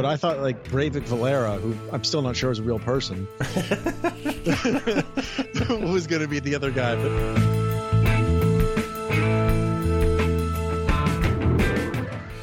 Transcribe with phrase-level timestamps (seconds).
[0.00, 3.28] but I thought like Breyvic Valera, who I'm still not sure is a real person,
[5.92, 6.96] was going to be the other guy.
[6.96, 7.10] But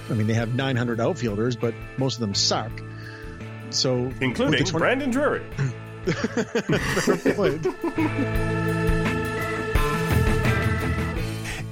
[0.07, 2.71] I mean, they have 900 outfielders, but most of them suck.
[3.71, 5.41] So, including 20- Brandon Drury.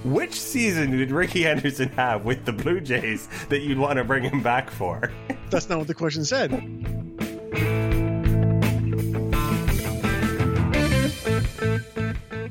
[0.03, 4.23] Which season did Rickey Henderson have with the Blue Jays that you'd want to bring
[4.23, 5.11] him back for?
[5.49, 6.51] That's not what the question said.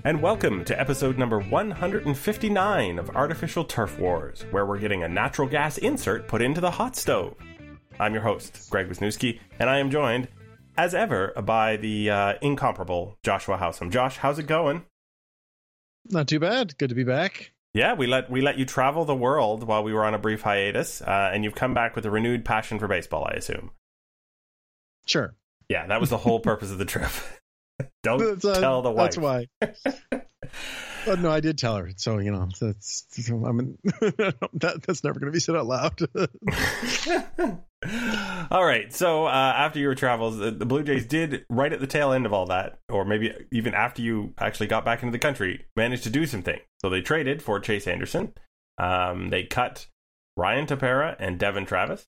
[0.06, 5.48] And welcome to episode number 159 of Artificial Turf Wars, where we're getting a natural
[5.48, 7.34] gas insert put into the hot stove.
[7.98, 10.28] I'm your host, Greg Wisniewski, and I am joined,
[10.76, 13.90] as ever, by the uh, incomparable Joshua Howsam.
[13.90, 14.84] Josh, how's it going?
[16.10, 16.76] Not too bad.
[16.76, 17.53] Good to be back.
[17.74, 20.42] Yeah, we let we let you travel the world while we were on a brief
[20.42, 23.26] hiatus, uh, and you've come back with a renewed passion for baseball.
[23.28, 23.72] I assume.
[25.06, 25.34] Sure.
[25.68, 27.10] Yeah, that was the whole purpose of the trip.
[28.04, 29.16] Don't uh, tell the wife.
[29.16, 29.46] That's why.
[31.06, 31.90] oh, no, I did tell her.
[31.96, 36.00] So you know, that's I mean, that, that's never going to be said out loud.
[38.50, 38.92] all right.
[38.92, 42.26] So uh, after your travels, the, the, Blue Jays did right at the tail end
[42.26, 46.04] of all that, or maybe even after you actually got back into the country, managed
[46.04, 46.62] to do some things.
[46.80, 48.32] So they traded for Chase Anderson.
[48.78, 49.86] Um, they cut
[50.36, 52.06] Ryan Tepera and Devon Travis.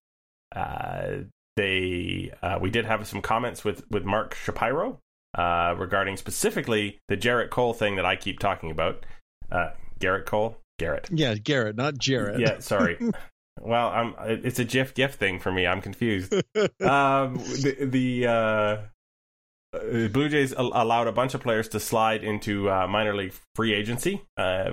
[0.54, 1.24] Uh,
[1.56, 5.00] they uh, we did have some comments with with Mark Shapiro
[5.36, 9.04] uh, regarding specifically the Jarrett Cole thing that I keep talking about.
[9.50, 9.70] Uh,
[10.00, 11.06] Gerrit Cole, Gerrit.
[11.10, 12.40] Yeah, Gerrit, not Jarrett.
[12.40, 12.98] Yeah, sorry.
[13.60, 14.14] well, I'm.
[14.44, 15.66] It's a GIF GIF thing for me.
[15.66, 16.32] I'm confused.
[16.80, 22.70] um, the the uh, uh Blue Jays allowed a bunch of players to slide into
[22.70, 24.72] uh, minor league free agency uh,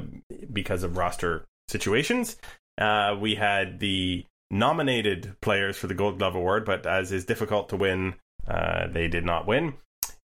[0.51, 2.37] because of roster situations.
[2.77, 7.69] Uh, we had the nominated players for the Gold Glove Award, but as is difficult
[7.69, 8.15] to win,
[8.47, 9.73] uh, they did not win.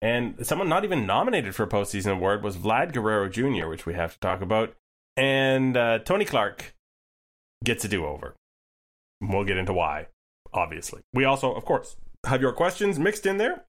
[0.02, 3.94] And someone not even nominated for a postseason award was Vlad Guerrero Jr., which we
[3.94, 4.74] have to talk about.
[5.16, 6.74] And uh, Tony Clark
[7.64, 8.34] gets a do over.
[9.20, 10.08] We'll get into why,
[10.52, 11.00] obviously.
[11.14, 11.96] We also, of course,
[12.26, 13.64] have your questions mixed in there.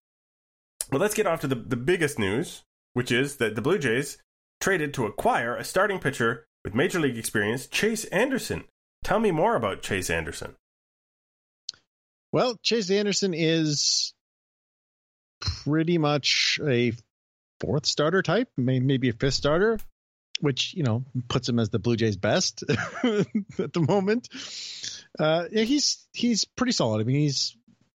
[0.90, 2.64] But let's get off to the, the biggest news,
[2.94, 4.18] which is that the Blue Jays
[4.60, 8.66] traded to acquire a starting pitcher with major league experience, Chase Anderson.
[9.04, 10.56] Tell me more about Chase Anderson.
[12.34, 14.14] Well, Chase Anderson is
[15.40, 16.94] pretty much a
[17.60, 19.80] fourth starter type, maybe a fifth starter,
[20.40, 24.30] which you know puts him as the Blue Jays' best at the moment.
[25.18, 27.02] Uh, he's he's pretty solid.
[27.02, 27.56] I mean, he's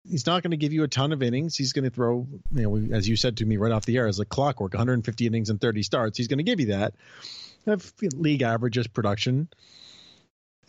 [0.10, 1.56] he's not going to give you a ton of innings.
[1.56, 4.08] He's going to throw, you know, as you said to me right off the air,
[4.08, 6.18] as a clockwork, 150 innings and 30 starts.
[6.18, 6.94] He's going to give you that.
[7.66, 9.50] Have league averages production,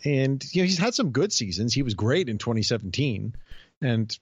[0.05, 1.73] and you know he's had some good seasons.
[1.73, 3.35] He was great in 2017,
[3.81, 4.19] and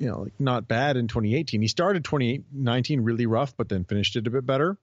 [0.00, 1.60] you know, like not bad in 2018.
[1.60, 4.78] He started 2019 really rough, but then finished it a bit better.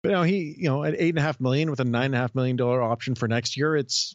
[0.00, 2.14] But now he, you know, at eight and a half million with a nine and
[2.14, 4.14] a half million dollar option for next year, it's,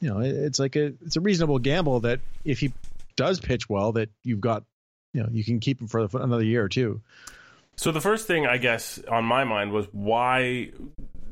[0.00, 2.72] you know, it's like a it's a reasonable gamble that if he
[3.16, 4.62] does pitch well, that you've got,
[5.12, 7.00] you know, you can keep him for another year or two.
[7.74, 10.70] So the first thing I guess on my mind was why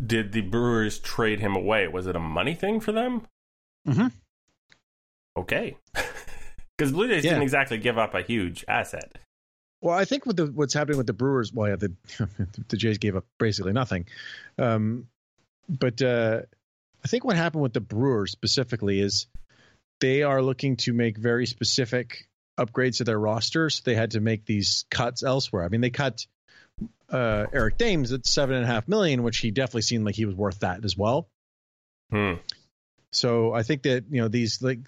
[0.04, 1.86] did the Brewers trade him away?
[1.86, 3.28] Was it a money thing for them?
[3.86, 4.08] Mm-hmm.
[5.36, 5.76] Okay.
[6.76, 7.30] because Blue Jays yeah.
[7.30, 9.16] didn't exactly give up a huge asset.
[9.80, 11.92] Well, I think with the, what's happening with the Brewers, well, yeah, the
[12.68, 14.06] the Jays gave up basically nothing,
[14.58, 15.08] um,
[15.68, 16.42] but uh,
[17.04, 19.26] I think what happened with the Brewers specifically is
[20.00, 22.26] they are looking to make very specific
[22.58, 25.64] upgrades to their roster, so they had to make these cuts elsewhere.
[25.64, 26.26] I mean, they cut
[27.10, 30.24] uh, Eric Thames at seven and a half million, which he definitely seemed like he
[30.24, 31.28] was worth that as well.
[32.10, 32.34] Hmm.
[33.12, 34.80] So I think that you know these like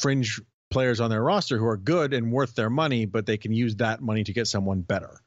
[0.00, 0.40] fringe
[0.74, 3.76] players on their roster who are good and worth their money, but they can use
[3.76, 5.20] that money to get someone better.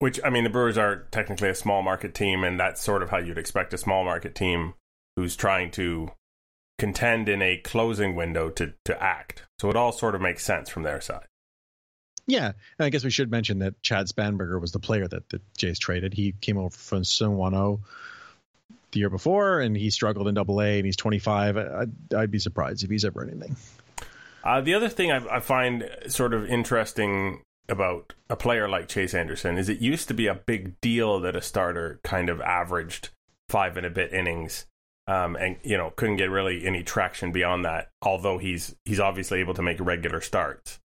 [0.00, 3.10] Which I mean, the Brewers are technically a small market team, and that's sort of
[3.10, 4.74] how you'd expect a small market team
[5.14, 6.10] who's trying to
[6.78, 9.46] contend in a closing window to to act.
[9.60, 11.26] So it all sort of makes sense from their side.
[12.26, 15.40] Yeah, and I guess we should mention that Chad Spanberger was the player that the
[15.56, 16.14] Jays traded.
[16.14, 17.54] He came over from Seunghwan
[18.94, 21.56] the year before, and he struggled in Double A, and he's 25.
[21.56, 23.56] I'd, I'd, be surprised if he's ever anything.
[24.42, 29.14] Uh, the other thing I, I, find sort of interesting about a player like Chase
[29.14, 33.10] Anderson is it used to be a big deal that a starter kind of averaged
[33.48, 34.66] five and a bit innings.
[35.06, 37.90] Um, and you know couldn't get really any traction beyond that.
[38.00, 40.78] Although he's he's obviously able to make regular starts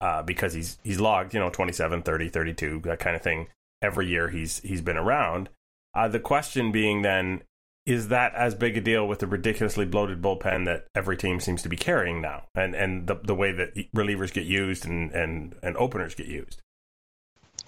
[0.00, 3.46] uh, because he's he's logged you know 27, 30, 32 that kind of thing
[3.80, 5.50] every year he's he's been around.
[5.94, 7.42] Uh, the question being then,
[7.86, 11.62] is that as big a deal with the ridiculously bloated bullpen that every team seems
[11.62, 15.54] to be carrying now, and and the the way that relievers get used and and
[15.62, 16.62] and openers get used?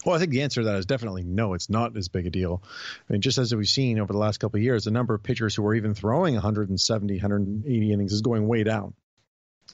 [0.04, 1.54] Well, I think the answer to that is definitely no.
[1.54, 2.62] It's not as big a deal.
[3.08, 5.22] I mean, just as we've seen over the last couple of years, the number of
[5.22, 8.94] pitchers who are even throwing 170, 180 innings is going way down.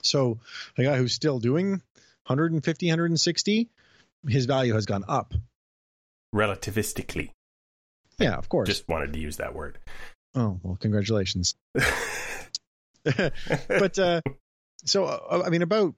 [0.01, 0.39] So
[0.77, 1.69] a guy who's still doing
[2.25, 3.69] 150, 160,
[4.27, 5.33] his value has gone up
[6.33, 7.29] relativistically.
[8.19, 8.67] Yeah, of course.
[8.67, 9.79] Just wanted to use that word.
[10.35, 11.55] Oh well, congratulations.
[13.03, 14.21] but uh,
[14.85, 15.93] so uh, I mean about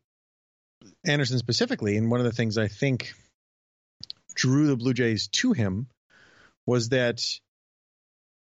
[1.06, 3.14] Anderson specifically, and one of the things I think
[4.34, 5.88] drew the Blue Jays to him
[6.66, 7.24] was that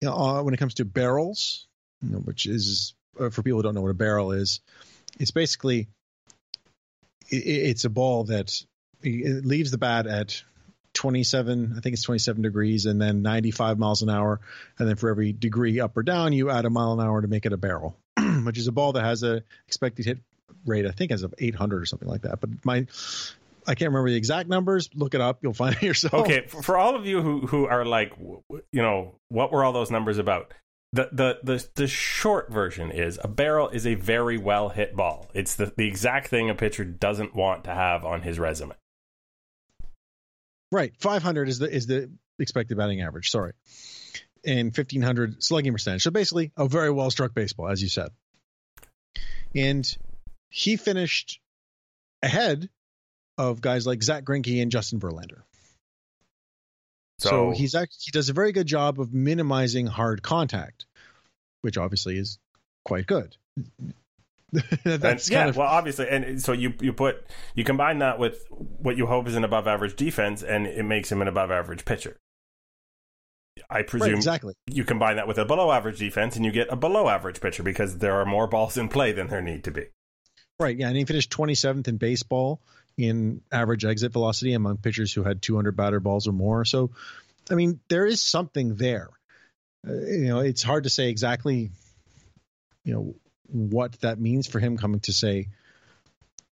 [0.00, 1.66] you know, uh, when it comes to barrels,
[2.02, 4.60] you know, which is uh, for people who don't know what a barrel is,
[5.18, 5.88] it's basically
[7.28, 8.52] it, it's a ball that
[9.02, 10.42] it leaves the bat at
[10.94, 14.40] 27 i think it's 27 degrees and then 95 miles an hour
[14.78, 17.28] and then for every degree up or down you add a mile an hour to
[17.28, 17.96] make it a barrel
[18.44, 20.18] which is a ball that has a expected hit
[20.66, 22.86] rate i think as of 800 or something like that but my
[23.66, 24.90] I can't remember the exact numbers.
[24.94, 26.14] Look it up; you'll find it yourself.
[26.14, 29.90] Okay, for all of you who who are like, you know, what were all those
[29.90, 30.52] numbers about?
[30.92, 35.28] The, the the the short version is a barrel is a very well hit ball.
[35.34, 38.74] It's the, the exact thing a pitcher doesn't want to have on his resume.
[40.74, 40.92] Right.
[40.98, 42.10] 500 is the is the
[42.40, 43.30] expected batting average.
[43.30, 43.52] Sorry.
[44.44, 46.02] And 1500 slugging percentage.
[46.02, 48.08] So basically, a very well struck baseball, as you said.
[49.54, 49.86] And
[50.50, 51.38] he finished
[52.24, 52.68] ahead
[53.38, 55.42] of guys like Zack Greinke and Justin Verlander.
[57.20, 60.86] So, so he's actually, he does a very good job of minimizing hard contact,
[61.62, 62.40] which obviously is
[62.84, 63.36] quite good.
[64.84, 65.56] That's yeah, of...
[65.56, 69.34] well, obviously, and so you you put you combine that with what you hope is
[69.34, 72.16] an above average defense, and it makes him an above average pitcher.
[73.70, 74.54] I presume right, exactly.
[74.66, 77.62] You combine that with a below average defense, and you get a below average pitcher
[77.62, 79.86] because there are more balls in play than there need to be.
[80.58, 80.76] Right.
[80.76, 82.60] Yeah, and he finished 27th in baseball
[82.96, 86.64] in average exit velocity among pitchers who had 200 batter balls or more.
[86.64, 86.90] So,
[87.50, 89.10] I mean, there is something there.
[89.86, 91.70] Uh, you know, it's hard to say exactly,
[92.84, 93.14] you know,
[93.46, 95.48] what that means for him coming to say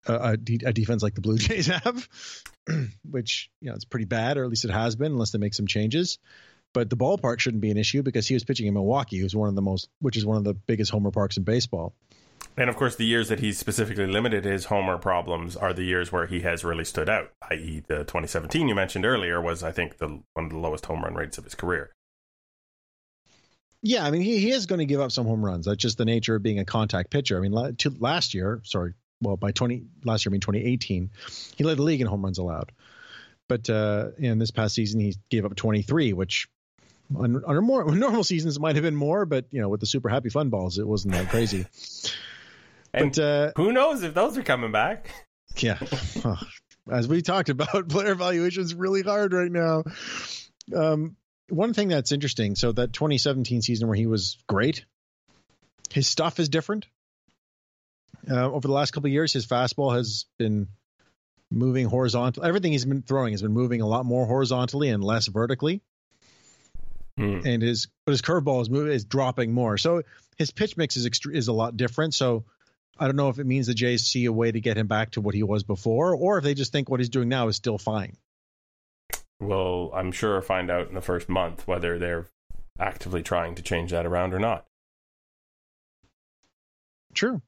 [0.05, 2.07] a, a, defense like the Blue Jays have,
[3.09, 5.53] which you know it's pretty bad, or at least it has been, unless they make
[5.53, 6.19] some changes.
[6.73, 9.49] But the ballpark shouldn't be an issue because he was pitching in Milwaukee, who's one
[9.49, 11.93] of the most, which is one of the biggest homer parks in baseball.
[12.57, 16.11] And of course, the years that he's specifically limited his homer problems are the years
[16.11, 17.31] where he has really stood out.
[17.49, 21.03] I.e., the 2017 you mentioned earlier was, I think, the one of the lowest home
[21.03, 21.91] run rates of his career.
[23.81, 25.65] Yeah, I mean, he, he is going to give up some home runs.
[25.65, 27.37] That's just the nature of being a contact pitcher.
[27.37, 31.11] I mean, to, last year, sorry, well, by 20 last year, I mean 2018,
[31.55, 32.71] he led the league in home runs allowed.
[33.47, 36.47] But uh, in this past season, he gave up 23, which
[37.17, 40.09] under, under more normal seasons might have been more, but you know, with the super
[40.09, 41.65] happy fun balls, it wasn't that crazy.
[42.93, 45.09] and but, uh, who knows if those are coming back?
[45.57, 45.79] Yeah,
[46.89, 49.83] as we talked about, player evaluation is really hard right now.
[50.73, 51.17] Um,
[51.49, 54.85] one thing that's interesting so that 2017 season where he was great
[55.91, 56.85] his stuff is different.
[58.29, 60.67] Uh, over the last couple years his fastball has been
[61.51, 65.27] moving horizontal everything he's been throwing has been moving a lot more horizontally and less
[65.27, 65.81] vertically.
[67.17, 67.45] Mm.
[67.45, 69.77] and his but his curveball is moving is dropping more.
[69.77, 70.03] So
[70.37, 72.13] his pitch mix is extre- is a lot different.
[72.13, 72.45] So
[72.97, 75.11] I don't know if it means the Jays see a way to get him back
[75.11, 77.57] to what he was before, or if they just think what he's doing now is
[77.57, 78.15] still fine
[79.39, 82.27] we'll, I'm sure, find out in the first month whether they're
[82.79, 84.65] actively trying to change that around or not.
[87.13, 87.41] True.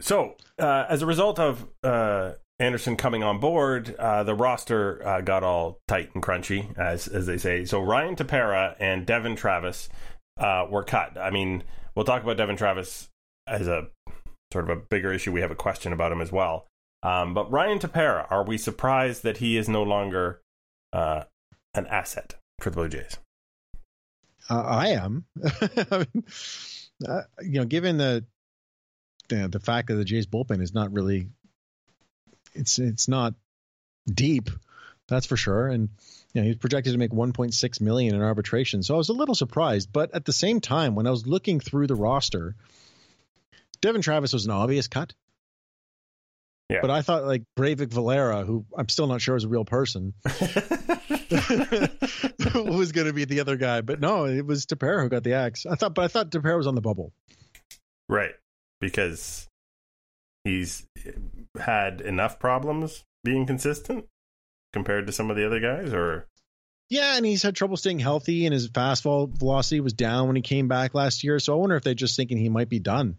[0.00, 5.20] So, uh, as a result of uh, Anderson coming on board, uh, the roster uh,
[5.20, 7.64] got all tight and crunchy, as as they say.
[7.64, 9.88] So Ryan Tepera and Devon Travis
[10.38, 11.18] uh, were cut.
[11.18, 13.08] I mean, we'll talk about Devon Travis
[13.46, 13.88] as a
[14.52, 15.32] sort of a bigger issue.
[15.32, 16.66] We have a question about him as well.
[17.02, 20.42] Um, but Ryan Tepera, are we surprised that he is no longer
[20.92, 21.24] uh,
[21.74, 23.18] an asset for the Blue Jays?
[24.48, 25.24] Uh, I am.
[25.90, 26.04] uh,
[27.42, 28.24] you know, given the,
[29.28, 31.28] the the fact that the Jays bullpen is not really,
[32.54, 33.34] it's it's not
[34.12, 34.50] deep,
[35.06, 35.68] that's for sure.
[35.68, 35.90] And
[36.34, 39.34] you know, he's projected to make 1.6 million in arbitration, so I was a little
[39.34, 39.92] surprised.
[39.92, 42.56] But at the same time, when I was looking through the roster,
[43.80, 45.12] Devon Travis was an obvious cut.
[46.70, 46.80] Yeah.
[46.82, 50.14] But I thought like Breyvic Valera, who I'm still not sure is a real person,
[52.54, 53.80] was going to be the other guy.
[53.80, 55.66] But no, it was Tepera who got the axe.
[55.66, 57.12] I thought, but I thought Tepera was on the bubble.
[58.08, 58.34] Right.
[58.80, 59.48] Because
[60.44, 60.86] he's
[61.58, 64.06] had enough problems being consistent
[64.72, 66.26] compared to some of the other guys, or
[66.88, 70.42] Yeah, and he's had trouble staying healthy, and his fastball velocity was down when he
[70.42, 71.38] came back last year.
[71.38, 73.16] So I wonder if they're just thinking he might be done.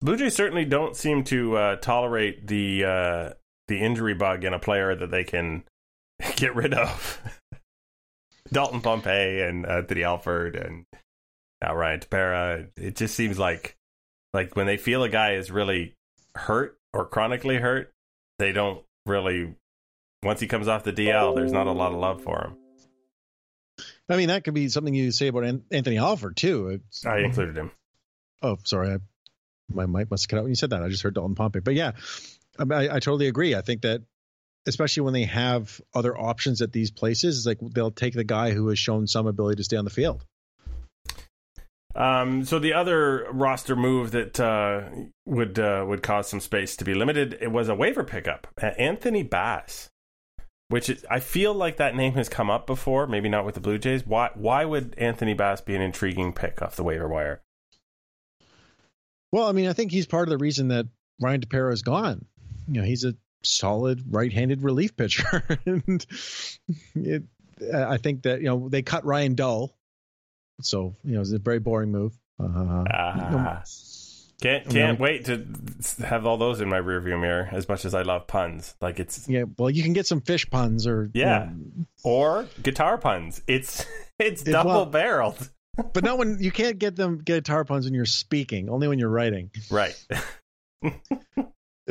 [0.00, 3.30] Blue Jays certainly don't seem to uh, tolerate the uh,
[3.68, 5.64] the injury bug in a player that they can
[6.36, 7.20] get rid of.
[8.52, 10.84] Dalton Pompey and Anthony Alford and
[11.62, 12.68] now Ryan Tepera.
[12.76, 13.76] It just seems like
[14.32, 15.94] like when they feel a guy is really
[16.34, 17.92] hurt or chronically hurt,
[18.38, 19.54] they don't really.
[20.22, 22.56] Once he comes off the DL, there's not a lot of love for him.
[24.10, 26.68] I mean, that could be something you say about Anthony Alford too.
[26.68, 27.70] It's, I included him.
[28.42, 28.96] Oh, sorry, I,
[29.72, 30.82] my mic must cut out when you said that.
[30.82, 31.92] I just heard Dalton Pompey, but yeah,
[32.58, 33.54] I, I, totally agree.
[33.54, 34.02] I think that
[34.66, 38.52] especially when they have other options at these places, it's like they'll take the guy
[38.52, 40.24] who has shown some ability to stay on the field.
[41.94, 44.82] Um, so the other roster move that uh,
[45.26, 49.24] would uh, would cause some space to be limited it was a waiver pickup, Anthony
[49.24, 49.90] Bass,
[50.68, 53.60] which is, I feel like that name has come up before, maybe not with the
[53.60, 54.06] Blue Jays.
[54.06, 57.42] Why why would Anthony Bass be an intriguing pick off the waiver wire?
[59.32, 60.86] Well, I mean, I think he's part of the reason that
[61.20, 62.24] Ryan Tepera is gone.
[62.68, 66.04] You know, he's a solid right-handed relief pitcher, and
[66.94, 67.22] it,
[67.74, 69.74] I think that you know they cut Ryan Dull
[70.62, 72.12] so you know, it's a very boring move.
[72.38, 73.62] Uh, uh,
[74.40, 75.46] can't can't wait to
[76.04, 77.48] have all those in my rearview mirror.
[77.52, 79.44] As much as I love puns, like it's yeah.
[79.58, 83.42] Well, you can get some fish puns or yeah, you know, or guitar puns.
[83.46, 83.84] It's
[84.18, 85.50] it's, it's double well, barreled.
[85.76, 88.68] But not when you can't get them guitar puns when you're speaking.
[88.68, 89.50] Only when you're writing.
[89.70, 89.96] Right.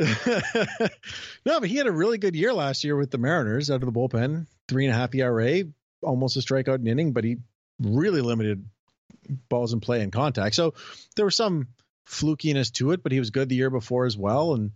[1.44, 3.92] no, but he had a really good year last year with the Mariners out of
[3.92, 4.46] the bullpen.
[4.68, 5.64] Three and a half ERA,
[6.02, 7.38] almost a strikeout an inning, but he
[7.80, 8.64] really limited
[9.48, 10.54] balls in play and contact.
[10.54, 10.74] So
[11.16, 11.68] there was some
[12.06, 14.54] flukiness to it, but he was good the year before as well.
[14.54, 14.72] And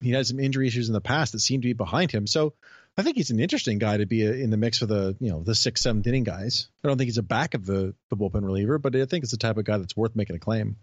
[0.00, 2.26] he had some injury issues in the past that seemed to be behind him.
[2.26, 2.54] So
[2.96, 5.42] I think he's an interesting guy to be in the mix for the, you know,
[5.42, 6.68] the sixth, seventh inning guys.
[6.84, 9.32] I don't think he's a back of the, the bullpen reliever, but I think it's
[9.32, 10.76] the type of guy that's worth making a claim.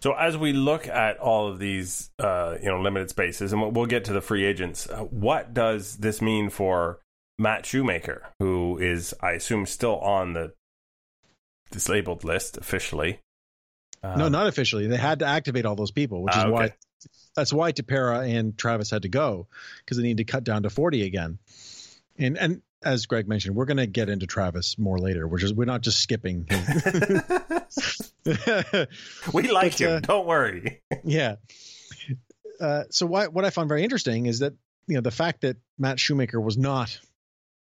[0.00, 3.86] So as we look at all of these, uh, you know, limited spaces, and we'll
[3.86, 6.98] get to the free agents, uh, what does this mean for
[7.38, 10.54] Matt Shoemaker, who is, I assume, still on the
[11.70, 13.20] disabled list officially.
[14.02, 14.86] Um, no, not officially.
[14.86, 16.52] They had to activate all those people, which is uh, okay.
[16.52, 16.74] why
[17.34, 20.70] that's why Tepera and Travis had to go because they need to cut down to
[20.70, 21.38] forty again.
[22.18, 25.26] And and as Greg mentioned, we're going to get into Travis more later.
[25.26, 26.46] We're just we're not just skipping.
[29.32, 29.96] we like but, him.
[29.96, 30.80] Uh, don't worry.
[31.04, 31.36] yeah.
[32.60, 34.54] Uh, so what what I found very interesting is that
[34.86, 36.98] you know the fact that Matt Shoemaker was not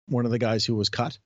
[0.07, 1.17] one of the guys who was cut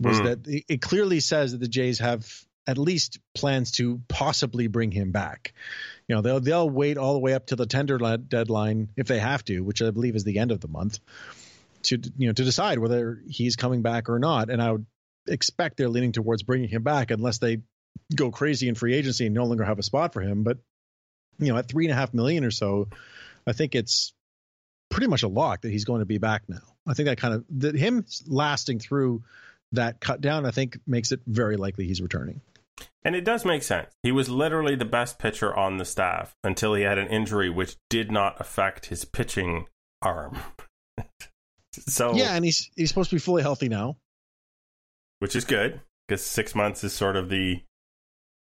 [0.00, 0.24] was mm.
[0.24, 2.28] that it clearly says that the Jays have
[2.66, 5.54] at least plans to possibly bring him back.
[6.08, 9.18] You know, they'll they'll wait all the way up to the tender deadline if they
[9.18, 11.00] have to, which I believe is the end of the month,
[11.84, 14.50] to you know to decide whether he's coming back or not.
[14.50, 14.86] And I would
[15.26, 17.62] expect they're leaning towards bringing him back unless they
[18.14, 20.44] go crazy in free agency and no longer have a spot for him.
[20.44, 20.58] But
[21.38, 22.88] you know, at three and a half million or so,
[23.46, 24.14] I think it's
[24.90, 26.62] pretty much a lock that he's going to be back now.
[26.86, 29.24] I think that kind of that him lasting through
[29.72, 32.40] that cut down, I think makes it very likely he's returning.
[33.04, 33.94] And it does make sense.
[34.02, 37.76] He was literally the best pitcher on the staff until he had an injury which
[37.88, 39.66] did not affect his pitching
[40.02, 40.38] arm.
[41.72, 43.96] so Yeah, and he's he's supposed to be fully healthy now.
[45.20, 47.62] Which is good because 6 months is sort of the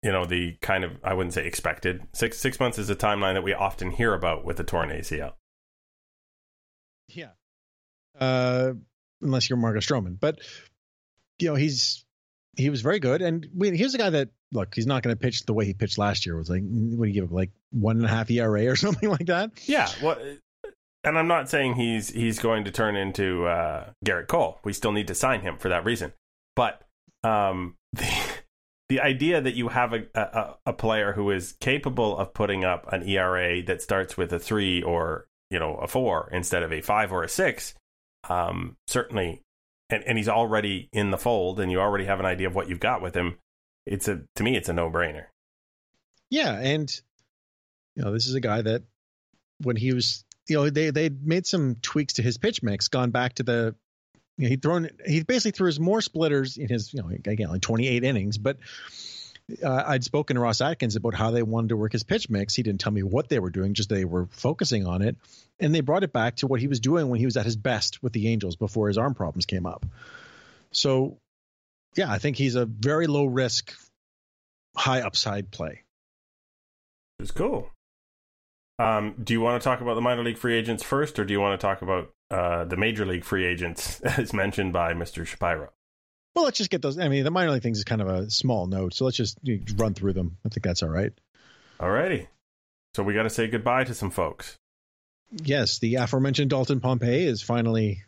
[0.02, 2.06] you know, the kind of I wouldn't say expected.
[2.14, 5.32] 6 6 months is a timeline that we often hear about with a torn ACL.
[7.08, 7.30] Yeah.
[8.18, 8.72] Uh,
[9.20, 10.38] unless you're Marcus Stroman, but
[11.38, 12.04] you know he's
[12.58, 15.46] he was very good, and we, a guy that look he's not going to pitch
[15.46, 16.34] the way he pitched last year.
[16.34, 18.76] It was like what do you give up, like one and a half ERA or
[18.76, 19.50] something like that?
[19.66, 19.88] Yeah.
[20.02, 20.18] Well,
[21.04, 24.60] and I'm not saying he's he's going to turn into uh, Gerrit Cole.
[24.64, 26.12] We still need to sign him for that reason.
[26.56, 26.82] But
[27.24, 28.10] um, the
[28.88, 32.90] the idea that you have a, a, a player who is capable of putting up
[32.92, 36.80] an ERA that starts with a three or you know, a four instead of a
[36.80, 37.74] five or a six,
[38.28, 39.42] um, certainly,
[39.90, 42.68] and, and he's already in the fold and you already have an idea of what
[42.68, 43.38] you've got with him.
[43.86, 45.26] It's a, to me, it's a no brainer.
[46.30, 46.58] Yeah.
[46.58, 46.90] And,
[47.94, 48.82] you know, this is a guy that
[49.62, 53.10] when he was, you know, they, they made some tweaks to his pitch mix, gone
[53.10, 53.74] back to the,
[54.36, 57.48] you know, he'd thrown, he basically threw his more splitters in his, you know, again,
[57.48, 58.58] like 28 innings, but
[59.62, 62.54] uh, I'd spoken to Ross Atkins about how they wanted to work his pitch mix.
[62.54, 65.16] He didn't tell me what they were doing, just they were focusing on it.
[65.60, 67.56] And they brought it back to what he was doing when he was at his
[67.56, 69.84] best with the Angels before his arm problems came up.
[70.70, 71.18] So,
[71.96, 73.74] yeah, I think he's a very low risk,
[74.76, 75.82] high upside play.
[77.18, 77.70] It's cool.
[78.78, 81.32] Um, do you want to talk about the minor league free agents first, or do
[81.32, 85.24] you want to talk about uh, the major league free agents, as mentioned by Mister
[85.24, 85.70] Shapiro.
[86.34, 86.98] Well, let's just get those.
[86.98, 89.38] I mean, the minor league things is kind of a small note, so let's just
[89.76, 90.36] run through them.
[90.44, 91.12] I think that's all right.
[91.80, 92.28] All righty.
[92.94, 94.56] So we got to say goodbye to some folks.
[95.30, 98.04] Yes, the aforementioned Dalton Pompey is finally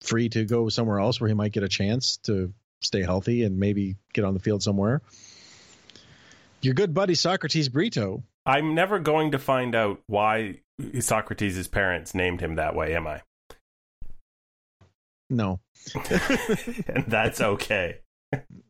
[0.00, 2.52] free to go somewhere else where he might get a chance to
[2.82, 5.02] stay healthy and maybe get on the field somewhere.
[6.62, 8.22] Your good buddy Socrates Brito.
[8.44, 10.60] I'm never going to find out why
[11.00, 13.22] Socrates' parents named him that way, am I?
[15.30, 15.60] No.
[15.94, 18.00] and that's okay.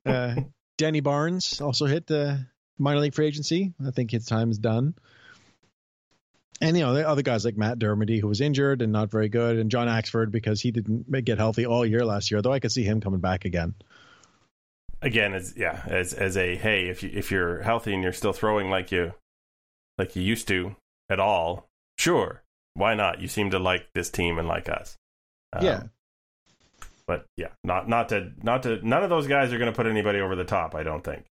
[0.07, 0.37] uh,
[0.79, 2.47] Danny Barnes also hit the
[2.79, 3.73] minor league free agency.
[3.85, 4.95] I think his time is done.
[6.61, 9.31] And you know, the other guys like Matt Dermody, who was injured and not very
[9.31, 12.43] good, and John Axford because he didn't get healthy all year last year.
[12.43, 13.75] Though I could see him coming back again.
[15.01, 18.35] Again, as yeah, as as a hey, if you if you're healthy and you're still
[18.35, 19.15] throwing like you
[19.97, 20.77] like you used to
[21.09, 21.67] at all,
[21.99, 22.43] sure,
[22.75, 23.23] why not?
[23.23, 24.99] You seem to like this team and like us.
[25.55, 25.83] Um, yeah.
[27.11, 29.89] But yeah, not not to not to none of those guys are going to put
[29.89, 30.77] anybody over the top.
[30.77, 31.25] I don't think.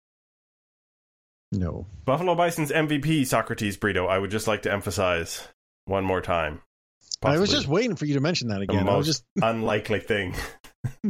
[1.53, 1.85] No.
[2.03, 5.47] Buffalo Bison's MVP, Socrates Brito, I would just like to emphasize
[5.85, 6.63] one more time.
[7.21, 8.85] Possibly I was just waiting for you to mention that again.
[8.85, 10.35] The most just unlikely thing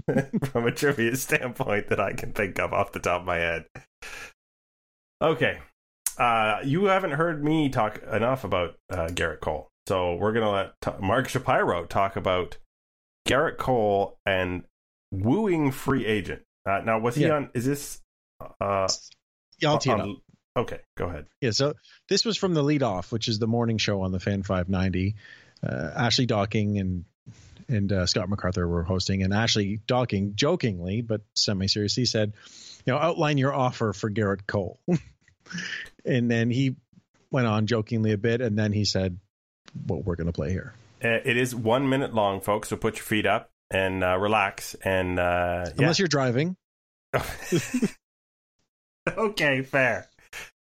[0.52, 3.66] from a trivia standpoint that I can think of off the top of my head.
[5.20, 5.58] Okay.
[6.16, 9.68] Uh, you haven't heard me talk enough about uh, Gerrit Cole.
[9.88, 12.58] So we're going to let t- Mark Shapiro talk about
[13.30, 14.64] Gerrit Cole and
[15.12, 16.42] wooing free agent.
[16.66, 17.36] Uh, now, was he yeah.
[17.36, 17.50] on?
[17.54, 18.02] Is this?
[18.60, 18.88] Uh,
[19.60, 20.18] yeah, I'll tee it up.
[20.58, 21.28] Okay, go ahead.
[21.42, 21.76] Yeah, so
[22.10, 25.16] this was from the lead off, which is the morning show on the Fan 590.
[25.62, 27.06] Uh, Ashley Docking and
[27.68, 32.34] and uh, Scott MacArthur were hosting, and Ashley Docking jokingly but semi seriously said,
[32.86, 34.80] "You know, outline your offer for Gerrit Cole."
[36.06, 36.76] and then he
[37.32, 39.20] went on jokingly a bit, and then he said,
[39.86, 42.70] "What we're going to play here." Uh, it is one minute long, folks.
[42.70, 44.76] So put your feet up and uh, relax.
[44.84, 46.56] And uh, unless you're driving.
[49.18, 50.10] okay, fair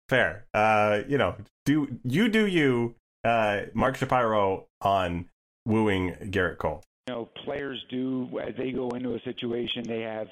[0.08, 0.46] fair.
[0.54, 5.26] Uh, you know, do you do you, uh, Mark Shapiro on
[5.64, 6.82] wooing Gerrit Cole?
[7.06, 10.28] You know, players do as they go into a situation, they have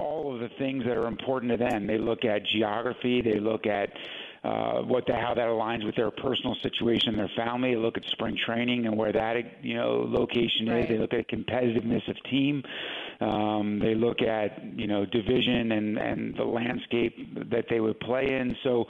[0.00, 1.86] all of the things that are important to them.
[1.86, 3.90] They look at geography, they look at
[4.44, 7.74] uh, what the, how that aligns with their personal situation, their family.
[7.74, 10.84] They look at spring training and where that you know location right.
[10.84, 10.88] is.
[10.88, 12.62] They look at competitiveness of team.
[13.20, 18.34] Um, they look at you know division and and the landscape that they would play
[18.34, 18.54] in.
[18.62, 18.86] So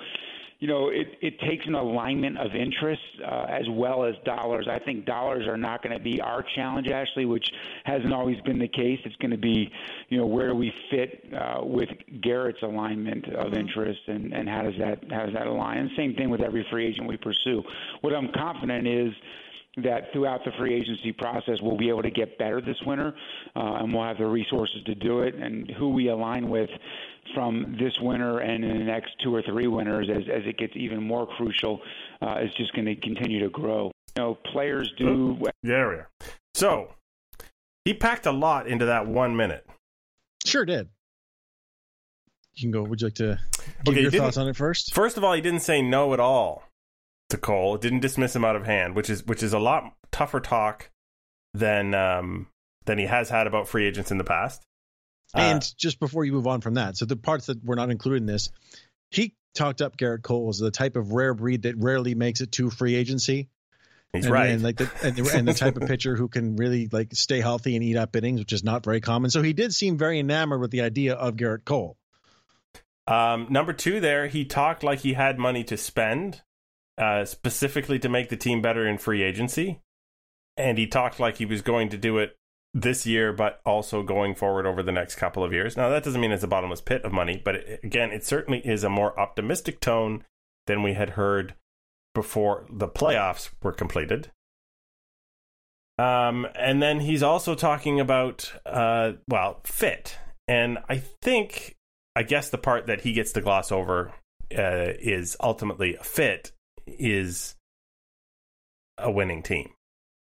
[0.61, 4.67] you know, it, it takes an alignment of interests uh, as well as dollars.
[4.71, 7.47] I think dollars are not going to be our challenge, Ashley, which
[7.85, 8.99] hasn't always been the case.
[9.05, 9.71] It's going to be,
[10.09, 11.89] you know, where do we fit uh, with
[12.21, 13.57] Gerrit's alignment of mm-hmm.
[13.57, 15.79] interest, and, and how does that how does that align?
[15.79, 17.63] And same thing with every free agent we pursue.
[18.01, 19.13] What I'm confident is
[19.83, 23.15] that throughout the free agency process we'll be able to get better this winter,
[23.57, 25.35] uh, and we'll have the resources to do it.
[25.35, 26.71] And who we align with
[27.35, 30.75] from this winter and in the next two or three winters, as as it gets
[30.77, 31.81] even more crucial,
[32.23, 33.91] uh, is just going to continue to grow.
[34.17, 35.39] You know, players do.
[35.63, 36.09] There we are.
[36.55, 36.95] So
[37.85, 39.67] he packed a lot into that one minute.
[40.45, 40.89] Sure did.
[42.55, 42.85] You can go.
[42.85, 43.41] Would you like to
[43.85, 44.95] give okay, your thoughts on it first?
[44.95, 46.63] First of all, he didn't say no at all
[47.35, 47.77] to Cole.
[47.77, 50.91] Didn't dismiss him out of hand, which is which is a lot tougher talk
[51.53, 52.47] than um,
[52.87, 54.63] than he has had about free agents in the past.
[55.35, 57.77] Uh, and uh, just before you move on from that, so the parts that were
[57.77, 58.51] not included in this,
[59.11, 62.53] he talked up Gerrit Cole as the type of rare breed that rarely makes it
[62.53, 63.49] to free agency.
[64.13, 66.89] He's and, right, and like the and, and the type of pitcher who can really
[66.91, 69.31] like stay healthy and eat up innings, which is not very common.
[69.31, 71.97] So he did seem very enamored with the idea of Gerrit Cole.
[73.07, 76.43] Um, number two, there he talked like he had money to spend,
[76.99, 79.81] uh, specifically to make the team better in free agency,
[80.57, 82.37] and he talked like he was going to do it
[82.73, 85.77] this year, but also going forward over the next couple of years.
[85.77, 88.61] Now, that doesn't mean it's a bottomless pit of money, but it, again, it certainly
[88.61, 90.25] is a more optimistic tone
[90.67, 91.55] than we had heard
[92.15, 94.31] before the playoffs were completed.
[95.99, 100.19] Um, and then he's also talking about, uh, well, fit.
[100.49, 101.77] And I think,
[102.17, 104.13] I guess the part that he gets to gloss over
[104.57, 106.51] uh, is ultimately fit
[106.87, 107.55] is
[108.99, 109.71] a winning team.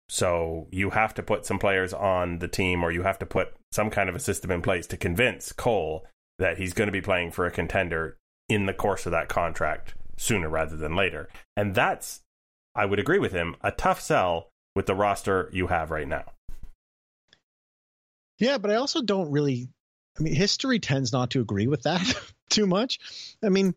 [0.08, 3.54] So you have to put some players on the team, or you have to put
[3.72, 6.06] some kind of a system in place to convince Cole
[6.38, 8.16] that he's going to be playing for a contender
[8.48, 11.28] in the course of that contract sooner rather than later.
[11.56, 12.22] And that's,
[12.74, 16.24] I would agree with him, a tough sell with the roster you have right now.
[18.38, 19.68] Yeah, but I also don't really.
[20.18, 22.14] I mean, history tends not to agree with that
[22.50, 22.98] too much.
[23.42, 23.74] I mean,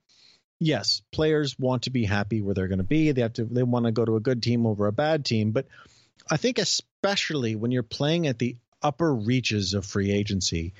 [0.59, 3.11] yes, players want to be happy where they're going to be.
[3.11, 3.45] They have to.
[3.45, 5.67] They want to go to a good team over a bad team, but
[6.29, 10.73] I think especially when you're playing at the upper reaches of free agency,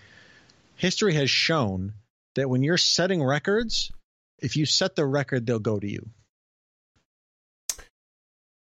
[0.76, 1.94] history has shown
[2.36, 3.92] that when you're setting records,
[4.40, 6.10] if you set the record, they'll go to you.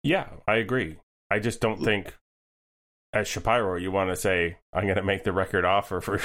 [0.03, 0.96] Yeah, I agree.
[1.31, 2.12] I just don't think
[3.12, 6.20] as Shapiro you want to say I'm going to make the record offer for.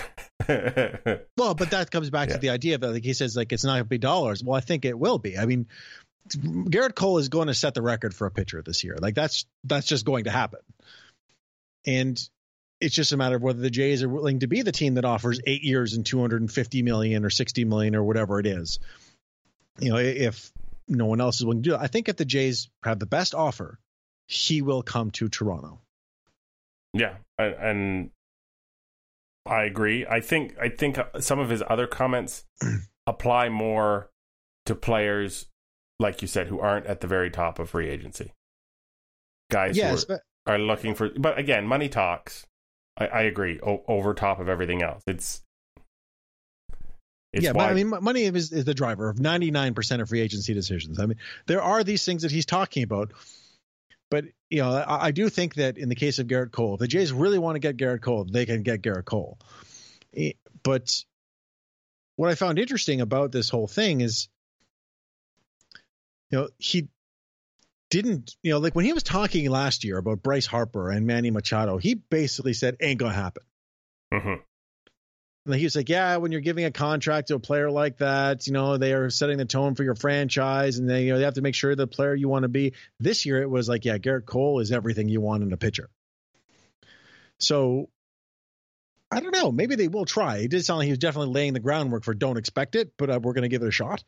[1.38, 2.36] well, but that comes back yeah.
[2.36, 4.44] to the idea that like he says like it's not going to be dollars.
[4.44, 5.38] Well, I think it will be.
[5.38, 5.68] I mean,
[6.30, 8.98] Gerrit Cole is going to set the record for a pitcher this year.
[9.00, 10.60] Like that's that's just going to happen.
[11.86, 12.22] And
[12.80, 15.06] it's just a matter of whether the Jays are willing to be the team that
[15.06, 18.80] offers eight years and 250 million or 60 million or whatever it is.
[19.80, 20.52] You know, if
[20.88, 23.06] no one else is willing to do it, I think if the Jays have the
[23.06, 23.80] best offer,
[24.28, 25.80] he will come to Toronto.
[26.98, 28.10] Yeah, and
[29.46, 30.06] I agree.
[30.06, 32.46] I think I think some of his other comments
[33.08, 34.10] apply more
[34.66, 35.48] to players,
[36.00, 38.34] like you said, who aren't at the very top of free agency.
[39.50, 42.46] Guys yes, who are, but, are looking for, but again, money talks.
[42.98, 43.60] I, I agree.
[43.62, 45.42] O- over top of everything else, it's.
[47.32, 47.66] it's yeah, why...
[47.66, 50.54] but I mean, money is, is the driver of ninety nine percent of free agency
[50.54, 51.00] decisions.
[51.00, 53.14] I mean, there are these things that he's talking about,
[54.10, 56.80] but you know, I, I, do think that in the case of Gerrit Cole, if
[56.80, 59.38] the Jays really want to get Gerrit Cole, they can get Gerrit Cole.
[60.64, 61.04] But
[62.16, 64.30] what I found interesting about this whole thing is,
[66.32, 66.88] you know, he
[67.90, 71.32] didn't, you know, like when he was talking last year about Bryce Harper and Manny
[71.32, 73.44] Machado, he basically said, ain't to happen.
[74.14, 74.42] Mm-hmm.
[75.48, 78.48] And he was like, yeah, when you're giving a contract to a player like that,
[78.48, 81.24] you know, they are setting the tone for your franchise and they, you know, they
[81.24, 82.74] have to make sure the player you want to be.
[83.00, 85.90] This year it was like, yeah, Gerrit Cole is everything you want in a pitcher.
[87.40, 87.90] So
[89.10, 89.52] I don't know.
[89.52, 90.38] Maybe they will try.
[90.38, 93.10] It did sound like he was definitely laying the groundwork for don't expect it, but
[93.10, 94.04] uh, we're going to give it a shot.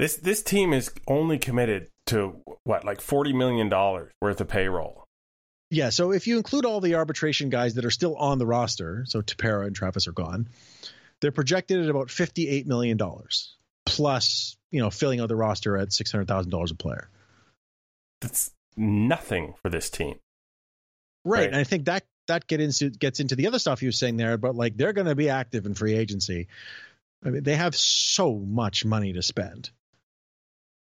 [0.00, 5.03] This this team is only committed to what like forty million dollars worth of payroll.
[5.70, 9.04] Yeah, so if you include all the arbitration guys that are still on the roster,
[9.06, 10.48] so Tepera and Travis are gone,
[11.20, 15.92] they're projected at about fifty-eight million dollars plus, you know, filling out the roster at
[15.92, 17.08] six hundred thousand dollars a player.
[18.20, 20.16] That's nothing for this team,
[21.24, 21.40] right?
[21.40, 21.46] right?
[21.48, 24.16] And I think that that get into gets into the other stuff you were saying
[24.16, 26.48] there, but like they're going to be active in free agency.
[27.24, 29.70] I mean, they have so much money to spend,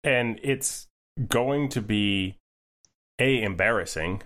[0.04, 0.88] and it's
[1.28, 2.38] going to be
[3.20, 4.24] a embarrassing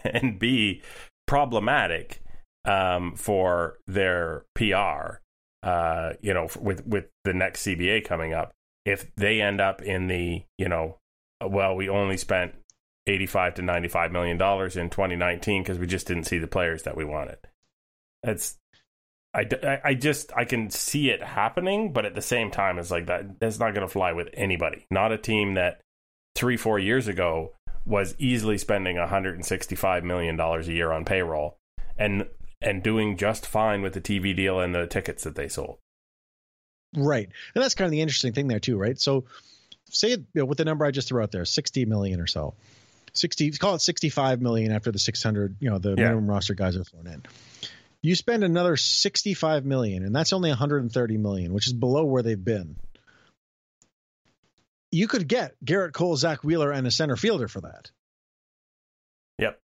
[0.04, 0.82] and b
[1.26, 2.22] problematic
[2.64, 5.20] um, for their PR.
[5.62, 8.52] Uh, you know, with with the next CBA coming up,
[8.84, 10.98] if they end up in the you know,
[11.42, 12.54] well, we only spent
[13.06, 16.96] 85 to 95 million dollars in 2019 because we just didn't see the players that
[16.96, 17.38] we wanted.
[18.22, 18.58] It's
[19.34, 23.06] I, I just I can see it happening, but at the same time, it's like
[23.06, 23.40] that.
[23.40, 24.86] That's not going to fly with anybody.
[24.90, 25.80] Not a team that
[26.36, 27.52] three four years ago
[27.86, 31.58] was easily spending 165 million dollars a year on payroll,
[31.98, 32.26] and
[32.60, 35.78] and doing just fine with the TV deal and the tickets that they sold.
[36.96, 38.98] Right, and that's kind of the interesting thing there too, right?
[38.98, 39.24] So,
[39.90, 42.54] say you know, with the number I just threw out there, 60 million or so
[43.14, 46.04] 60 call it 65 million after the 600 you know the yeah.
[46.04, 47.22] minimum roster guys are thrown in
[48.02, 52.44] you spend another 65 million and that's only 130 million which is below where they've
[52.44, 52.76] been
[54.94, 57.90] you could get Gerrit cole Zack wheeler and a center fielder for that
[59.38, 59.60] yep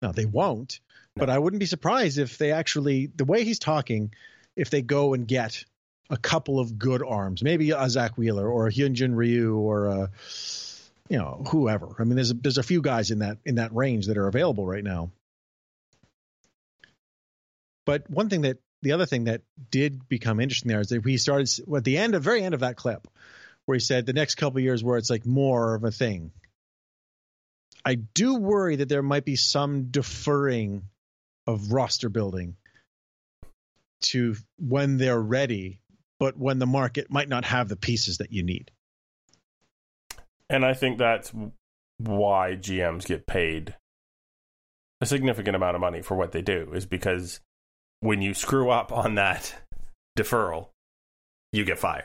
[0.00, 0.80] now they won't
[1.16, 1.20] no.
[1.20, 4.12] but i wouldn't be surprised if they actually the way he's talking
[4.56, 5.64] if they go and get
[6.10, 10.10] a couple of good arms maybe a Zack wheeler or a hyunjin ryu or a
[11.12, 11.94] you know whoever.
[11.98, 14.28] I mean, there's a, there's a few guys in that in that range that are
[14.28, 15.10] available right now.
[17.84, 21.18] But one thing that the other thing that did become interesting there is that we
[21.18, 23.06] started at the end, the very end of that clip,
[23.66, 26.32] where he said the next couple years where it's like more of a thing.
[27.84, 30.82] I do worry that there might be some deferring
[31.46, 32.56] of roster building
[34.02, 35.80] to when they're ready,
[36.18, 38.70] but when the market might not have the pieces that you need.
[40.48, 41.32] And I think that's
[41.98, 43.74] why GMs get paid
[45.00, 47.40] a significant amount of money for what they do is because
[48.00, 49.52] when you screw up on that
[50.16, 50.68] deferral,
[51.52, 52.04] you get fired.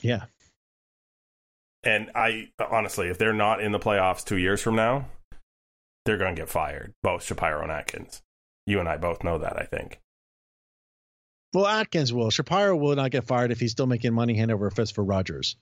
[0.00, 0.24] Yeah.
[1.82, 5.08] And I honestly, if they're not in the playoffs two years from now,
[6.04, 6.92] they're going to get fired.
[7.02, 8.22] Both Shapiro and Atkins.
[8.66, 9.98] You and I both know that, I think.
[11.52, 12.30] Well, Atkins will.
[12.30, 15.56] Shapiro will not get fired if he's still making money hand over fist for Rogers.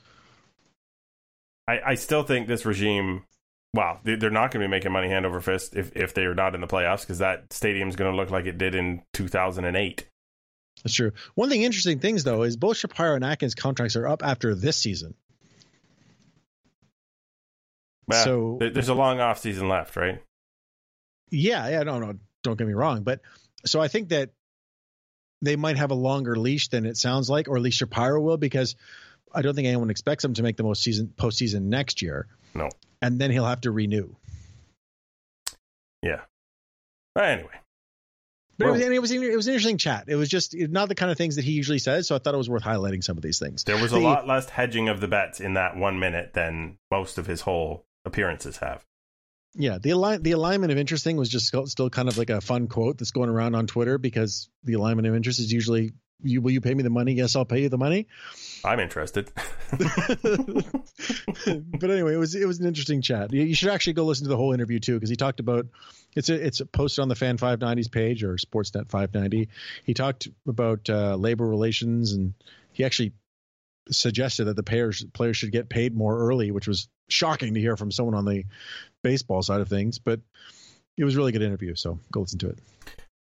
[1.66, 3.24] I, I still think this regime
[3.74, 6.54] wow, they're not going to be making money hand over fist if, if they're not
[6.54, 10.06] in the playoffs because that stadium is going to look like it did in 2008.
[10.82, 11.12] That's true.
[11.34, 14.76] One thing, interesting things though, is both Shapiro and Atkins contracts are up after this
[14.76, 15.14] season.
[18.06, 20.22] Well, so there's a long off season left, right?
[21.30, 23.20] Yeah, yeah, no, no, don't get me wrong, but
[23.66, 24.30] so I think that
[25.42, 28.38] they might have a longer leash than it sounds like, or at least Shapiro will,
[28.38, 28.76] because
[29.32, 32.26] I don't think anyone expects him to make the most season postseason next year.
[32.54, 32.70] No.
[33.02, 34.14] and then he'll have to renew.
[36.02, 36.22] Yeah.
[37.16, 37.50] Anyway,
[38.58, 40.04] But it, was, and it was it was an interesting chat.
[40.08, 42.34] It was just not the kind of things that he usually says, so I thought
[42.34, 43.62] it was worth highlighting some of these things.
[43.64, 46.78] there was a The- lot less hedging of the bets in that one minute than
[46.90, 48.84] most of his whole appearances have.
[49.54, 52.30] Yeah, the align the alignment of interest thing was just still, still kind of like
[52.30, 55.92] a fun quote that's going around on Twitter because the alignment of interest is usually
[56.22, 57.12] you will you pay me the money?
[57.12, 58.08] Yes, I'll pay you the money.
[58.64, 59.30] I'm interested.
[59.70, 63.32] but anyway, it was it was an interesting chat.
[63.32, 65.66] You, you should actually go listen to the whole interview too because he talked about
[66.16, 69.48] it's a, it's posted on the Fan 590s page or Sportsnet 590.
[69.84, 72.34] He talked about uh, labor relations and
[72.72, 73.12] he actually
[73.90, 77.76] suggested that the players players should get paid more early, which was shocking to hear
[77.76, 78.44] from someone on the
[79.02, 79.98] baseball side of things.
[79.98, 80.20] But
[80.96, 82.58] it was a really good interview, so go listen to it.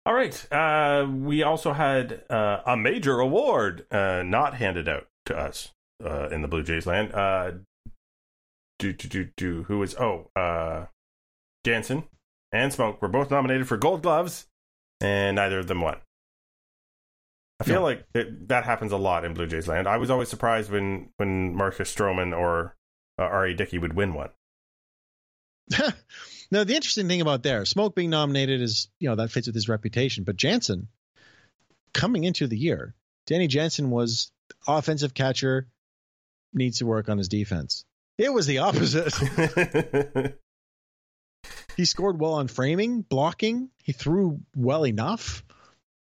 [0.06, 0.52] All right.
[0.52, 5.72] Uh, we also had uh, a major award uh, not handed out to us
[6.04, 7.14] uh, in the Blue Jays land.
[7.14, 7.52] Uh,
[8.80, 10.88] do, do, do, do, who was, oh, uh,
[11.66, 12.04] Jansen
[12.52, 14.48] and Smoak were both nominated for Gold Gloves,
[15.00, 15.98] and neither of them won.
[17.62, 17.84] I feel No.
[17.84, 19.88] like it, that happens a lot in Blue Jays land.
[19.88, 22.76] I was always surprised when, when Marcus Stroman or
[23.18, 23.54] uh, R.A.
[23.54, 24.32] Dickey would win one.
[26.54, 29.56] now the interesting thing about there, Smoak being nominated is you know that fits with
[29.56, 30.88] his reputation, but Jansen
[31.94, 32.94] coming into the year,
[33.26, 34.32] Danny Jansen was
[34.68, 35.68] offensive catcher,
[36.54, 37.86] needs to work on his defense.
[38.18, 39.14] It was the opposite.
[41.78, 43.70] he scored well on framing, blocking.
[43.84, 45.44] He threw well enough,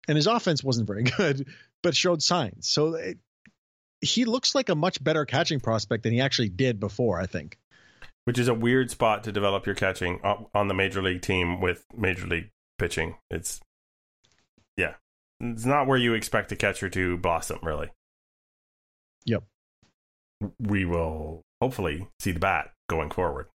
[0.07, 1.47] and his offense wasn't very good,
[1.81, 2.69] but showed signs.
[2.69, 3.17] So it,
[4.01, 7.19] he looks like a much better catching prospect than he actually did before.
[7.19, 7.57] I think.
[8.25, 11.85] Which is a weird spot to develop your catching on the major league team with
[11.95, 13.15] major league pitching.
[13.29, 13.61] It's
[14.77, 14.95] yeah,
[15.39, 17.59] it's not where you expect a catcher to blossom.
[17.61, 17.91] Really.
[19.25, 19.43] Yep.
[20.59, 23.47] We will hopefully see the bat going forward.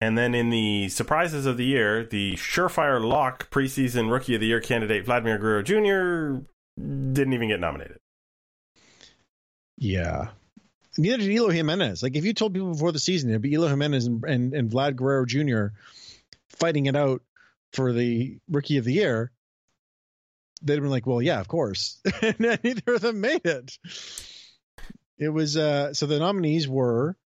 [0.00, 4.46] And then in the surprises of the year, the surefire lock preseason rookie of the
[4.46, 6.46] year candidate Vladimir Guerrero Jr.
[6.78, 7.98] didn't even get nominated.
[9.76, 10.28] Yeah.
[11.00, 12.02] Neither did Eloy Jimenez.
[12.02, 14.70] Like if you told people before the season it'd be Eloy Jimenez and, and, and
[14.70, 15.74] Vlad Guerrero Jr.
[16.50, 17.22] fighting it out
[17.72, 19.32] for the rookie of the year,
[20.62, 22.00] they'd have been like, Well, yeah, of course.
[22.22, 23.78] and neither of them made it.
[25.18, 27.16] It was uh so the nominees were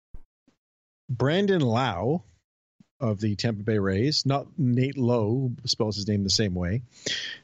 [1.09, 2.23] Brandon Lowe
[3.01, 6.83] of the Tampa Bay Rays, not Nate Lowe, spells his name the same way.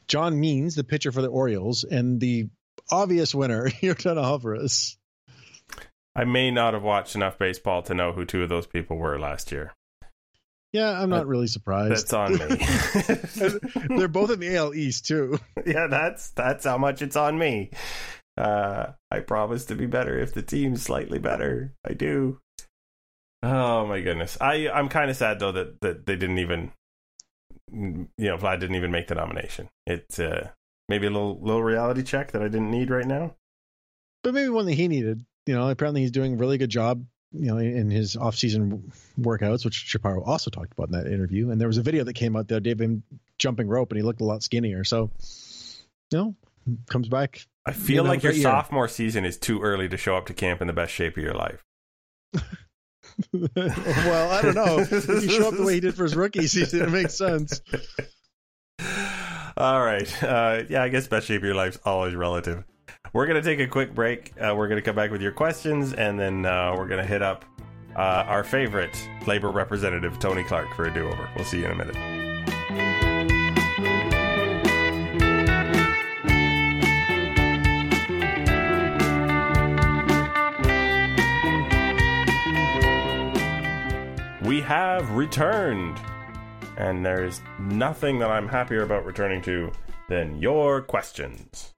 [0.07, 2.47] John Means, the pitcher for the Orioles, and the
[2.89, 4.97] obvious winner, Yordan Alvarez.
[6.15, 9.17] I may not have watched enough baseball to know who two of those people were
[9.19, 9.73] last year.
[10.73, 11.91] Yeah, I'm not That- really surprised.
[11.91, 13.57] That's on me.
[13.97, 15.37] They're both in the AL East too.
[15.65, 17.71] yeah, that's that's how much it's on me.
[18.37, 21.73] Uh, I promise to be better if the team's slightly better.
[21.85, 22.39] I do.
[23.43, 24.37] Oh my goodness.
[24.39, 26.71] I I'm kind of sad though that that they didn't even
[27.73, 29.67] you know, Vlad didn't even make the nomination.
[29.85, 30.49] It's uh
[30.87, 33.35] maybe a little little reality check that I didn't need right now.
[34.23, 35.25] But maybe one that he needed.
[35.45, 37.05] You know, apparently he's doing a really good job.
[37.33, 41.49] You know, in his off-season workouts, which Shapiro also talked about in that interview.
[41.49, 43.03] And there was a video that came out the other day of him
[43.39, 44.83] jumping rope, and he looked a lot skinnier.
[44.83, 45.09] So,
[46.11, 46.35] you know,
[46.89, 47.45] comes back.
[47.65, 48.43] I feel know, like your year.
[48.43, 51.23] sophomore season is too early to show up to camp in the best shape of
[51.23, 51.63] your life.
[53.33, 54.79] well, I don't know.
[54.91, 57.61] if you show up the way he did for his rookie season, it makes sense.
[59.57, 60.23] All right.
[60.23, 62.63] Uh, yeah, I guess best shape of your life's always relative.
[63.13, 64.31] We're going to take a quick break.
[64.39, 67.07] Uh, we're going to come back with your questions, and then uh, we're going to
[67.07, 67.43] hit up
[67.93, 68.97] uh, our favorite
[69.27, 71.29] labor representative, Tony Clark, for a do over.
[71.35, 71.97] We'll see you in a minute.
[84.41, 85.99] We have returned,
[86.77, 89.69] and there's nothing that I'm happier about returning to
[90.07, 91.73] than your questions.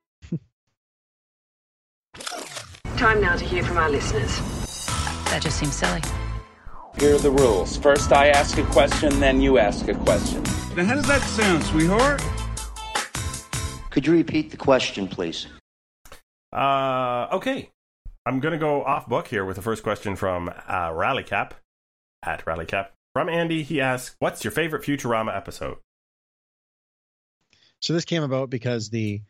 [2.97, 4.37] Time now to hear from our listeners.
[5.25, 6.01] That just seems silly.
[6.99, 7.75] Here are the rules.
[7.77, 10.43] First, I ask a question, then you ask a question.
[10.75, 12.21] Now, how does that sound, sweetheart?
[13.89, 15.47] Could you repeat the question, please?
[16.51, 17.71] Uh, okay.
[18.25, 21.51] I'm going to go off book here with the first question from uh, Rallycap
[22.23, 22.89] at Rallycap.
[23.13, 25.77] From Andy, he asks, What's your favorite Futurama episode?
[27.81, 29.21] So this came about because the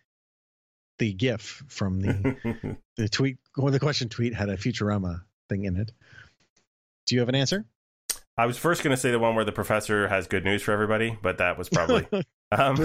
[1.00, 5.76] the GIF from the the tweet, or the question tweet had a Futurama thing in
[5.78, 5.92] it.
[7.06, 7.66] Do you have an answer?
[8.38, 10.72] I was first going to say the one where the professor has good news for
[10.72, 12.08] everybody, but that was probably.
[12.52, 12.76] um,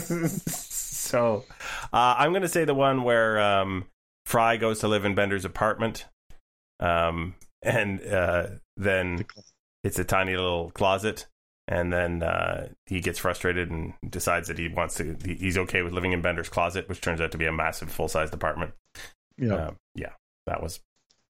[0.00, 1.44] so
[1.92, 3.86] uh, I'm going to say the one where um,
[4.26, 6.06] Fry goes to live in Bender's apartment,
[6.78, 9.26] um, and uh, then
[9.82, 11.26] it's a tiny little closet,
[11.70, 15.16] and then uh, he gets frustrated and decides that he wants to.
[15.24, 18.08] He's okay with living in Bender's closet, which turns out to be a massive full
[18.08, 18.72] sized apartment.
[19.38, 19.54] Yeah.
[19.54, 20.12] Uh, yeah,
[20.46, 20.80] that was.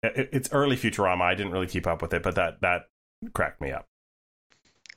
[0.02, 1.20] It, it's early Futurama.
[1.20, 2.86] I didn't really keep up with it, but that that
[3.34, 3.84] cracked me up.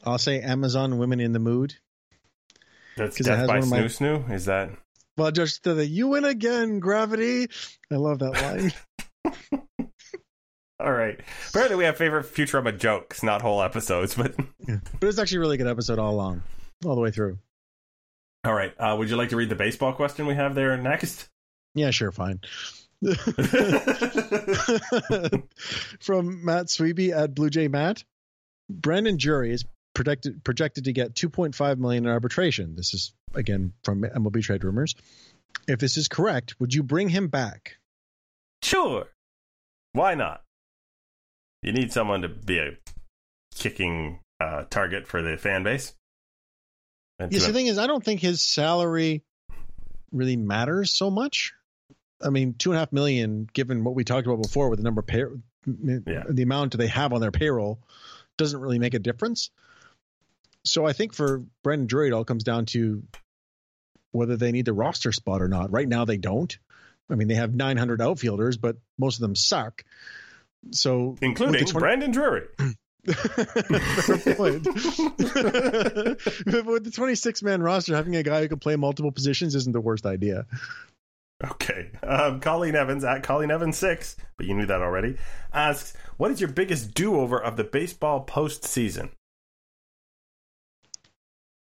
[0.05, 1.75] I'll say Amazon Women in the Mood.
[2.95, 4.31] That's Death by one of my- Snu Snu.
[4.31, 4.69] Is that?
[5.17, 7.47] Well, just the you win again, gravity.
[7.91, 9.61] I love that line.
[10.79, 11.19] All right.
[11.49, 14.15] Apparently, we have favorite Futurama jokes, not whole episodes.
[14.15, 14.35] But
[14.67, 16.43] but it's actually a really good episode all along,
[16.85, 17.37] all the way through.
[18.43, 18.73] all right.
[18.79, 21.29] Uh, would you like to read the baseball question we have there next?
[21.75, 22.39] Yeah, sure, fine.
[25.99, 28.03] From Matt Sweeby at Blue Jay Matt,
[28.69, 32.75] Brandon Drury is projected projected to get 2.5 million in arbitration.
[32.75, 34.95] This is again from MLB Trade Rumors.
[35.67, 37.77] If this is correct, would you bring him back?
[38.61, 39.07] Sure.
[39.93, 40.41] Why not?
[41.63, 42.71] You need someone to be a
[43.55, 45.93] kicking uh, target for the fan base.
[47.19, 49.23] And Yes, the thing is, I don't think his salary
[50.11, 51.53] really matters so much.
[52.21, 54.83] I mean, two and a half million, given what we talked about before with the
[54.83, 55.23] number of pay,
[55.65, 56.23] Yeah.
[56.29, 57.79] the amount they have on their payroll,
[58.37, 59.49] doesn't really make a difference.
[60.65, 63.03] So I think for Brandon Drury, it all comes down to
[64.11, 65.71] whether they need the roster spot or not.
[65.71, 66.57] Right now, they don't.
[67.09, 69.83] I mean, they have 900 outfielders, but most of them suck.
[70.71, 72.47] So, including with 20 Brandon Drury.
[73.05, 74.65] Fair point.
[74.65, 74.75] With
[76.85, 80.05] the 26 man roster, having a guy who can play multiple positions isn't the worst
[80.05, 80.45] idea.
[81.43, 81.91] Okay.
[82.01, 85.17] Um, Colleen Evans at Colleen Evans six, but you knew that already.
[85.53, 89.09] Asks, "What is your biggest do over of the baseball postseason?"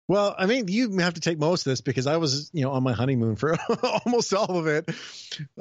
[0.10, 2.72] Well, I mean, you have to take most of this because I was, you know,
[2.72, 3.56] on my honeymoon for
[4.06, 4.90] almost all of it.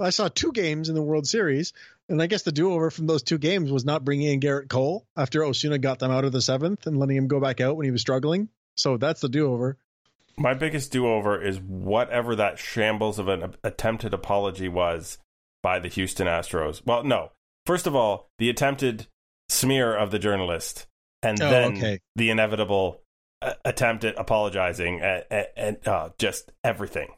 [0.00, 1.74] I saw two games in the World Series,
[2.08, 5.06] and I guess the do-over from those two games was not bringing in Gerrit Cole
[5.16, 7.84] after Osuna got them out of the seventh and letting him go back out when
[7.84, 8.48] he was struggling.
[8.76, 9.76] So that's the do-over.
[10.36, 15.18] My biggest do over is whatever that shambles of an attempted apology was
[15.62, 16.80] by the Houston Astros.
[16.86, 17.32] Well, no.
[17.66, 19.08] First of all, the attempted
[19.48, 20.86] smear of the journalist,
[21.22, 21.98] and Oh, then okay.
[22.14, 23.02] the inevitable
[23.42, 25.24] uh, attempt at apologizing and,
[25.56, 27.08] and uh, just everything.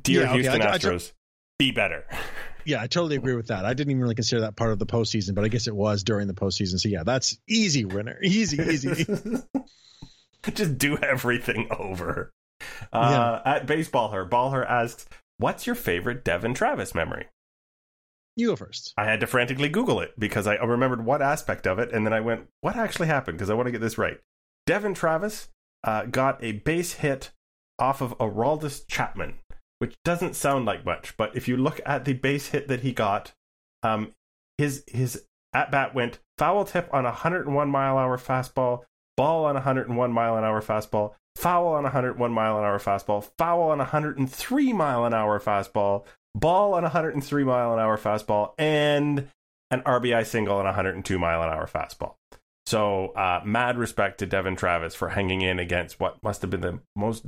[0.00, 1.12] Dear Yeah, okay, Houston I- I- Astros,
[1.58, 2.06] be better.
[2.64, 3.64] Yeah, I totally agree with that.
[3.64, 6.02] I didn't even really consider that part of the postseason, but I guess it was
[6.02, 6.80] during the postseason.
[6.80, 8.18] So yeah, that's easy winner.
[8.22, 9.06] Easy, easy.
[10.54, 12.32] just do everything over.
[12.92, 15.06] Uh, At Baseball Her, Ballher asks,
[15.38, 17.26] What's your favorite Devon Travis memory?
[18.36, 18.92] you go first.
[18.96, 22.12] I had to frantically Google it because I remembered what aspect of it, and then
[22.12, 24.18] I went, "What actually happened?" Because I want to get this right.
[24.66, 25.50] Devon Travis
[25.84, 27.30] uh, got a base hit
[27.78, 29.34] off of Aroldis Chapman,
[29.84, 32.90] which doesn't sound like much, but if you look at the base hit that he
[32.90, 33.34] got,
[33.82, 34.14] um,
[34.56, 39.56] his his at bat went foul tip on a 101 mile hour fastball, ball on
[39.56, 43.64] a 101 mile an hour fastball, foul on a 101 mile an hour fastball, foul
[43.64, 48.54] on a 103 mile an hour fastball, ball on a 103 mile an hour fastball,
[48.56, 49.28] and
[49.70, 52.14] an RBI single on a 102 mile an hour fastball.
[52.64, 56.62] So, uh, mad respect to Devon Travis for hanging in against what must have been
[56.62, 57.26] the most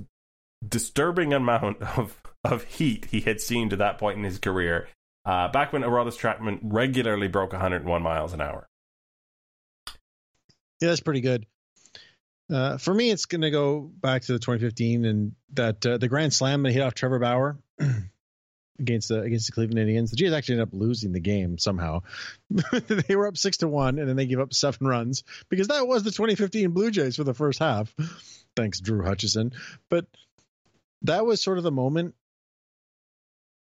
[0.67, 2.21] disturbing amount of,
[2.53, 4.89] of heat he had seen to that point in his career.
[5.25, 8.69] Uh, back when Aroldis Chapman regularly broke 101 miles an hour.
[10.81, 11.47] Yeah, that's pretty good.
[12.53, 16.09] Uh, for me, it's going to go back to the 2015 and that uh, the
[16.09, 17.59] grand slam that hit off Trevor Bauer
[18.79, 20.11] against the against the Cleveland Indians.
[20.11, 22.03] The Jays actually ended up losing the game somehow.
[22.51, 25.89] they were up six to one, and then they gave up seven runs because that
[25.89, 27.93] was the 2015 Blue Jays for the first half.
[28.55, 29.53] Thanks, Drew Hutchison.
[29.91, 30.07] But
[31.03, 32.15] that was sort of the moment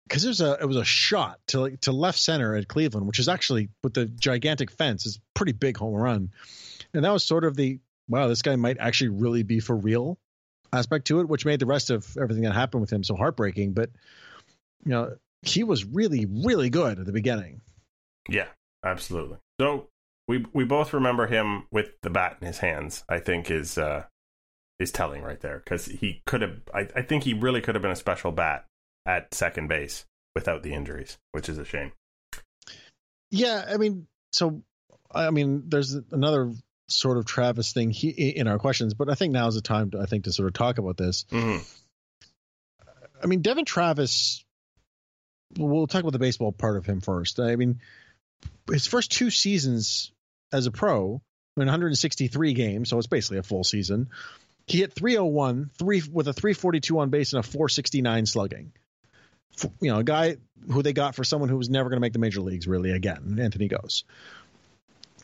[0.09, 3.19] because was a it was a shot to like to left center at Cleveland, which
[3.19, 6.31] is actually with the gigantic fence is pretty big home run,
[6.93, 10.19] and that was sort of the wow this guy might actually really be for real
[10.73, 13.73] aspect to it, which made the rest of everything that happened with him so heartbreaking.
[13.73, 13.91] But
[14.85, 17.61] you know he was really really good at the beginning.
[18.29, 18.49] Yeah,
[18.85, 19.39] absolutely.
[19.61, 19.89] So
[20.29, 23.05] we we both remember him with the bat in his hands.
[23.09, 24.05] I think is uh,
[24.79, 26.61] is telling right there because he could have.
[26.75, 28.67] I, I think he really could have been a special bat
[29.07, 31.93] at second base without the injuries, which is a shame.
[33.31, 34.63] Yeah, I mean, so
[35.13, 36.53] I mean, there's another
[36.89, 39.91] sort of Travis thing he, in our questions, but I think now is the time
[39.93, 41.25] to, I think to sort of talk about this.
[41.31, 41.59] hmm
[43.23, 44.45] I mean, Devon Travis.
[45.57, 47.39] We'll talk about the baseball part of him first.
[47.39, 47.81] I mean,
[48.71, 50.13] his first two seasons
[50.53, 51.23] as a pro,
[51.57, 54.09] in 163 games, so it's basically a full season.
[54.67, 58.73] He hit 301, three with a 342 on base and a 469 slugging.
[59.81, 60.37] You know, a guy
[60.71, 62.91] who they got for someone who was never going to make the major leagues really
[62.91, 64.05] again, Anthony Gose.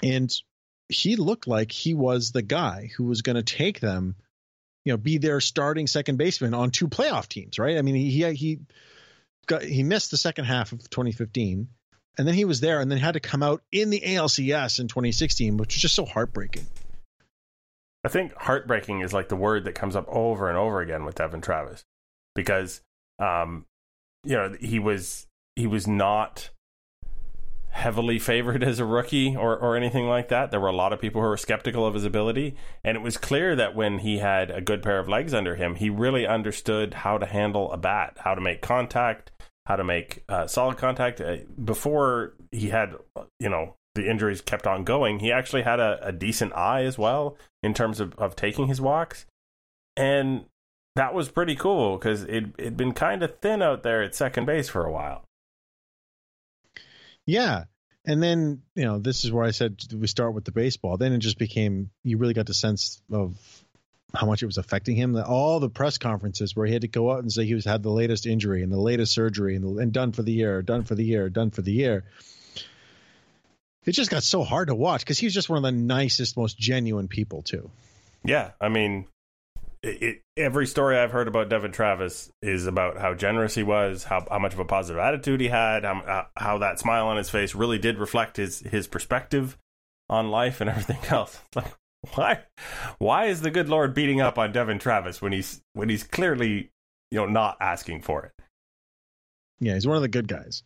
[0.03, 0.33] And
[0.89, 4.17] he looked like he was the guy who was going to take them,
[4.85, 7.77] you know, be their starting second baseman on two playoff teams, right?
[7.77, 8.59] I mean, he he he
[9.47, 11.69] got he missed the second half of 2015
[12.19, 14.89] and then he was there and then had to come out in the ALCS in
[14.89, 16.67] 2016, which was just so heartbreaking.
[18.05, 21.15] I think heartbreaking is like the word that comes up over and over again with
[21.15, 21.85] Devon Travis
[22.35, 22.81] because
[23.19, 23.67] um
[24.25, 26.51] you know he was he was not
[27.71, 30.51] heavily favored as a rookie or or anything like that.
[30.51, 33.17] There were a lot of people who were skeptical of his ability and it was
[33.17, 36.95] clear that when he had a good pair of legs under him, he really understood
[36.95, 39.31] how to handle a bat, how to make contact,
[39.67, 41.21] how to make uh, solid contact.
[41.21, 42.95] Uh, before he had
[43.39, 46.97] you know the injuries kept on going, he actually had a, a decent eye as
[46.97, 49.27] well in terms of, of taking his walks.
[49.97, 50.47] And
[50.97, 54.47] that was pretty cool because it it'd been kind of thin out there at second
[54.47, 55.25] base for a while.
[57.27, 57.65] Yeah.
[58.05, 60.97] And then, you know, this is where I said we start with the baseball.
[60.97, 63.37] Then it just became, you really got the sense of
[64.15, 65.15] how much it was affecting him.
[65.17, 67.83] All the press conferences where he had to go out and say he was had
[67.83, 70.83] the latest injury and the latest surgery and, the, and done for the year, done
[70.83, 72.05] for the year, done for the year.
[73.85, 76.37] It just got so hard to watch because he was just one of the nicest,
[76.37, 77.71] most genuine people, too.
[78.25, 79.07] Yeah, I mean,
[79.83, 84.27] it, every story I've heard about Devon Travis is about how generous he was, how
[84.31, 87.31] how much of a positive attitude he had, how uh, how that smile on his
[87.31, 89.57] face really did reflect his his perspective
[90.09, 91.41] on life and everything else.
[91.55, 91.75] Like,
[92.15, 92.41] why
[92.99, 96.71] why is the good Lord beating up on Devon Travis when he's when he's clearly
[97.11, 98.33] you know not asking for it?
[99.61, 100.63] Yeah, he's one of the good guys.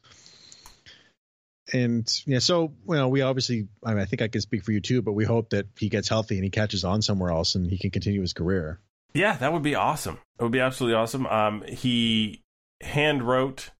[1.73, 4.73] And yeah, so you know, we obviously, I, mean, I think I can speak for
[4.73, 7.55] you too, but we hope that he gets healthy and he catches on somewhere else
[7.55, 8.81] and he can continue his career.
[9.15, 10.19] Yeah, that would be awesome.
[10.39, 11.27] It would be absolutely awesome.
[11.27, 12.43] Um, he
[12.81, 13.71] hand wrote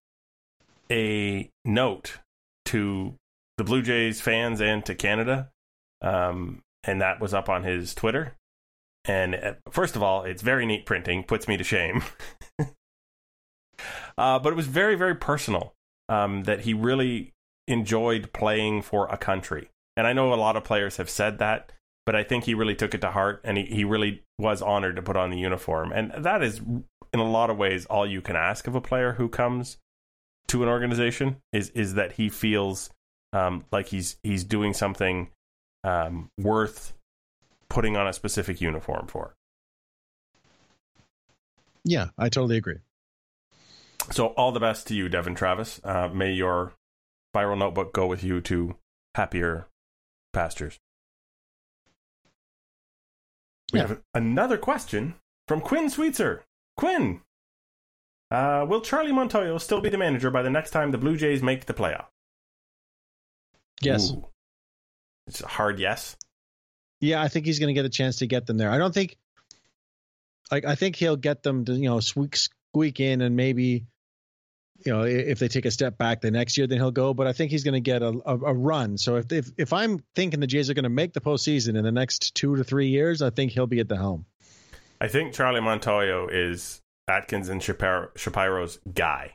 [0.91, 2.21] a note
[2.67, 3.15] to
[3.59, 5.51] the Blue Jays fans and to Canada,
[6.01, 8.37] um, and that was up on his Twitter.
[9.05, 12.03] And uh, first of all, it's very neat printing, puts me to shame.
[14.17, 15.75] uh, but it was very, very personal.
[16.07, 17.33] Um, that he really
[17.67, 21.73] enjoyed playing for a country, and I know a lot of players have said that
[22.07, 24.97] but I think he really took it to heart and he, he really was honored
[24.97, 25.93] to put on the uniform.
[25.93, 29.13] And that is, in a lot of ways, all you can ask of a player
[29.15, 29.79] who comes
[30.49, 32.91] to an organization is is that he feels
[33.33, 35.31] um, like he's he's doing something
[35.83, 36.93] um, worth
[37.69, 39.35] putting on a specific uniform for.
[41.85, 42.79] Yeah, I totally agree.
[44.11, 45.81] So all the best to you, Devon Travis.
[45.83, 46.73] Uh, may your
[47.35, 48.77] viral notebook go with you to
[49.15, 49.67] happier
[50.33, 50.79] pastures.
[53.75, 53.89] We Yeah.
[53.89, 55.17] have another question
[55.49, 56.45] from Quinn Sweetser.
[56.77, 57.23] Quinn,
[58.31, 61.43] uh, will Charlie Montoyo still be the manager by the next time the Blue Jays
[61.43, 62.07] make the playoff?
[63.83, 64.13] Yes.
[64.13, 64.29] Ooh.
[65.27, 66.17] It's a hard yes.
[67.01, 68.71] Yeah, I think he's going to get a chance to get them there.
[68.71, 69.19] I don't think,
[70.53, 73.87] like, I think he'll get them to, you know, squeak, squeak in and maybe,
[74.85, 77.15] you know, if they take a step back the next year, then he'll go.
[77.15, 78.99] But I think he's going to get a, a, a run.
[78.99, 81.85] So if, if if I'm thinking the Jays are going to make the postseason in
[81.85, 84.27] the next two to three years, I think he'll be at the helm.
[85.01, 89.35] I think Charlie Montoyo is Atkins and Shapiro, Shapiro's guy.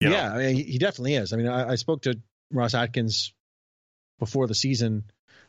[0.00, 1.32] You yeah, I mean, he- he definitely is.
[1.32, 2.18] I mean, I, I spoke to
[2.52, 3.32] Ross Atkins
[4.18, 5.04] before the season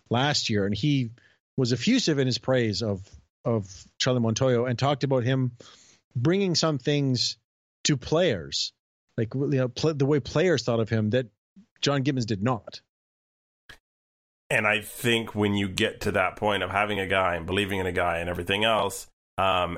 [0.10, 1.12] last year, and he
[1.58, 3.02] was effusive in his praise of
[3.46, 3.70] of
[4.00, 5.52] Charlie Montoyo and talked about him
[6.22, 7.38] bringing some things
[7.86, 8.74] to players,
[9.18, 11.28] like you know, pl- the way players thought of him that
[11.82, 12.82] John Gibbons did not.
[14.50, 17.80] And I think when you get to that point of having a guy and believing
[17.80, 19.08] in a guy and everything else,
[19.38, 19.78] um,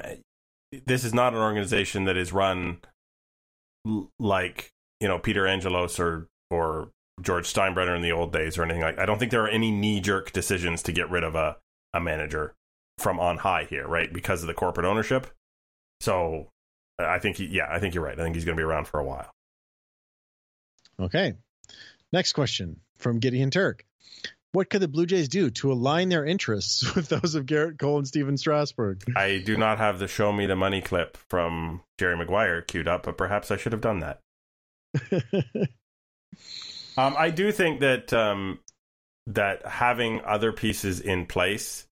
[0.85, 2.77] this is not an organization that is run
[3.87, 8.63] l- like you know Peter Angelos or or George Steinbrenner in the old days or
[8.63, 8.99] anything like.
[8.99, 11.57] I don't think there are any knee jerk decisions to get rid of a
[11.93, 12.53] a manager
[12.99, 14.11] from on high here, right?
[14.11, 15.27] Because of the corporate ownership.
[15.99, 16.49] So
[16.97, 18.19] I think he, yeah, I think you're right.
[18.19, 19.31] I think he's going to be around for a while.
[20.99, 21.33] Okay.
[22.11, 23.85] Next question from Gideon Turk.
[24.51, 27.97] What could the Blue Jays do to align their interests with those of Gerrit Cole
[27.97, 29.03] and Stephen Strasburg?
[29.15, 33.03] I do not have the show me the money clip from Jerry Maguire queued up,
[33.03, 34.19] but perhaps I should have done that.
[36.99, 38.59] Um, I do think that um,
[39.27, 41.87] that having other pieces in place,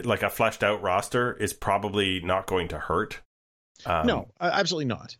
[0.00, 3.20] like a fleshed out roster, is probably not going to hurt.
[3.86, 5.16] Um, no, absolutely not.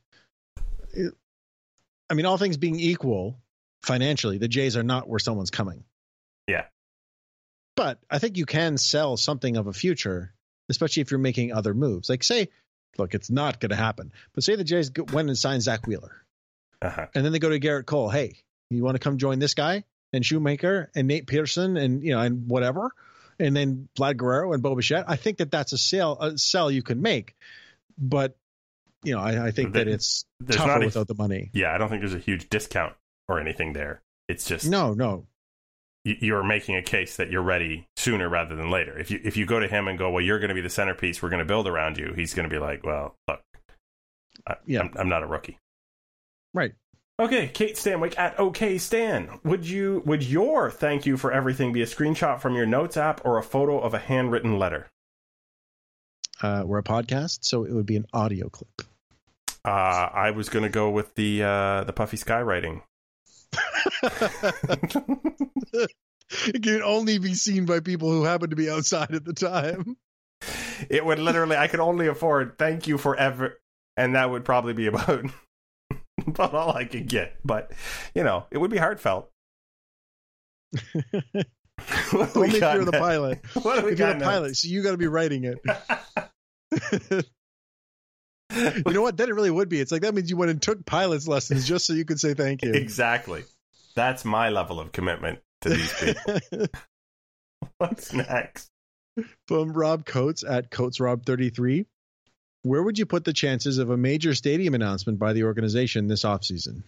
[2.10, 3.38] I mean, all things being equal,
[3.82, 5.84] financially, the Jays are not where someone's coming.
[6.46, 6.66] Yeah.
[7.76, 10.34] But I think you can sell something of a future,
[10.68, 12.10] especially if you're making other moves.
[12.10, 12.48] Like, say,
[12.98, 16.22] look, it's not going to happen, but say the Jays went and signed Zack Wheeler,
[16.82, 17.06] Uh-huh.
[17.14, 18.10] and then they go to Gerrit Cole.
[18.10, 18.36] Hey,
[18.70, 22.20] you want to come join this guy and Shoemaker and Nate Pearson and you know
[22.20, 22.90] and whatever,
[23.38, 25.04] and then Vlad Guerrero and Bo Bichette.
[25.08, 27.34] I think that that's a sale a sell you can make,
[27.98, 28.36] but
[29.04, 31.50] you know I, I think There- that it's tougher not a- without the money.
[31.52, 32.94] Yeah, I don't think there's a huge discount
[33.28, 34.02] or anything there.
[34.28, 35.26] It's just No, no,
[36.04, 38.98] you're making a case that you're ready sooner rather than later.
[38.98, 40.70] If you if you go to him and go, well, you're going to be the
[40.70, 41.22] centerpiece.
[41.22, 42.12] We're going to build around you.
[42.14, 43.40] He's going to be like, well, look,
[44.46, 44.80] I, Yeah.
[44.80, 45.58] I'm, I'm not a rookie.
[46.54, 46.72] right.
[47.20, 49.38] Okay, Kate Stanwick at OK Stan.
[49.44, 53.20] Would you would your thank you for everything be a screenshot from your notes app
[53.24, 54.88] or a photo of a handwritten letter?
[56.40, 58.82] Uh, we're a podcast, so it would be an audio clip.
[59.64, 59.68] Uh,
[60.12, 62.82] I was going to go with the uh, the puffy skywriting.
[66.46, 69.96] it can only be seen by people who happen to be outside at the time.
[70.90, 73.60] It would literally, I could only afford thank you forever,
[73.96, 75.26] and that would probably be about
[76.26, 77.36] about all I could get.
[77.44, 77.72] But
[78.14, 79.30] you know, it would be heartfelt.
[82.12, 83.40] What only if you're the pilot.
[83.54, 85.58] What do we If you're got the pilot, so you got to be writing it.
[88.86, 89.16] you know what?
[89.16, 89.80] Then it really would be.
[89.80, 92.34] It's like that means you went and took pilot's lessons just so you could say
[92.34, 92.72] thank you.
[92.72, 93.44] exactly.
[93.94, 96.66] That's my level of commitment to these people.
[97.78, 98.68] What's next?
[99.46, 101.86] From Rob Coates at Coates Rob 33.
[102.62, 106.22] Where would you put the chances of a major stadium announcement by the organization this
[106.22, 106.82] offseason?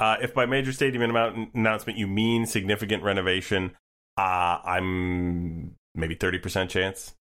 [0.00, 3.72] Uh, if by major stadium annou- announcement you mean significant renovation,
[4.16, 7.14] uh, I'm maybe 30% chance.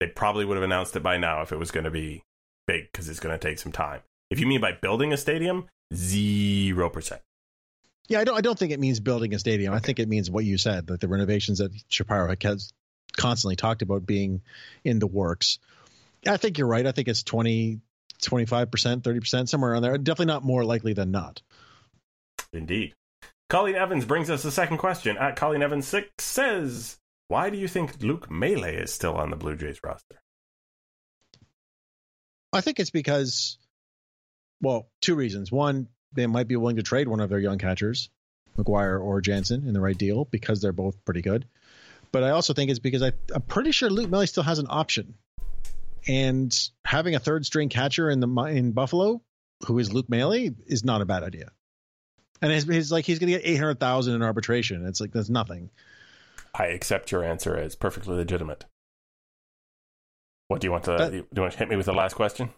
[0.00, 2.22] They probably would have announced it by now if it was going to be
[2.66, 4.00] big because it's going to take some time.
[4.30, 7.18] If you mean by building a stadium, 0%.
[8.08, 8.36] Yeah, I don't.
[8.36, 9.72] I don't think it means building a stadium.
[9.72, 12.70] I think it means what you said, that the renovations that Shapiro has
[13.16, 14.42] constantly talked about being
[14.84, 15.58] in the works.
[16.26, 16.86] I think you're right.
[16.86, 17.80] I think it's 20,
[18.22, 19.98] 25 percent, thirty percent, somewhere around there.
[19.98, 21.42] Definitely not more likely than not.
[22.52, 22.94] Indeed.
[23.50, 25.16] Colleen Evans brings us the second question.
[25.18, 26.96] At Colleen Evans 6 says,
[27.28, 30.20] Why do you think Luke Maile is still on the Blue Jays roster?
[32.52, 33.58] I think it's because,
[34.62, 35.52] well, two reasons.
[35.52, 38.08] One, they might be willing to trade one of their young catchers,
[38.56, 41.46] McGuire or Jansen, in the right deal because they're both pretty good.
[42.12, 44.68] But I also think it's because I, I'm pretty sure Luke Maile still has an
[44.70, 45.14] option,
[46.06, 49.22] and having a third string catcher in the in Buffalo,
[49.66, 51.50] who is Luke Maile, is not a bad idea.
[52.42, 54.86] And it's, it's like he's going to get eight hundred thousand in arbitration.
[54.86, 55.70] It's like that's nothing.
[56.54, 58.64] I accept your answer as perfectly legitimate.
[60.48, 61.16] What do you want to That- do?
[61.34, 62.50] You want to hit me with the last question?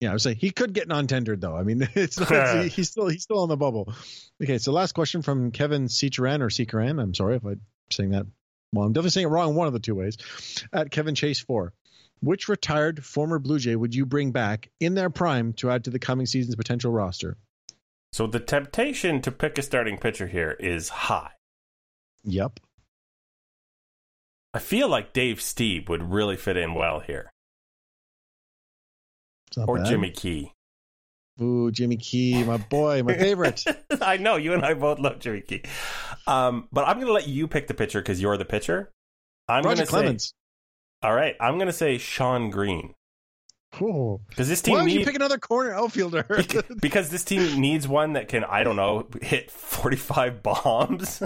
[0.00, 1.56] Yeah, I would say he could get non-tendered though.
[1.56, 3.92] I mean, it's not, it's- he's still he's still on the bubble.
[4.42, 7.00] Okay, so last question from Kevin Cicheran or Cicheran.
[7.00, 8.26] I'm sorry if I'm saying that.
[8.72, 10.18] Well, I'm definitely saying it wrong one of the two ways.
[10.72, 11.72] At Kevin Chase four,
[12.20, 15.90] which retired former Blue Jay would you bring back in their prime to add to
[15.90, 17.36] the coming season's potential roster?
[18.12, 21.32] So the temptation to pick a starting pitcher here is high.
[22.24, 22.60] Yep.
[24.54, 27.30] I feel like Dave Stieb would really fit in well here,
[29.58, 29.86] or bad.
[29.86, 30.52] Jimmy Key.
[31.42, 33.62] Ooh, Jimmy Key, my boy, my favorite.
[34.00, 35.62] I know you and I both love Jimmy Key,
[36.26, 38.90] um, but I'm going to let you pick the pitcher because you're the pitcher.
[39.46, 40.32] I'm going to Clemens.
[41.02, 41.36] All right.
[41.40, 42.94] I'm going to say Shawn Green
[43.80, 44.20] Ooh.
[44.28, 46.26] because this team Why would you pick another corner outfielder?
[46.80, 51.22] because this team needs one that can I don't know hit 45 bombs.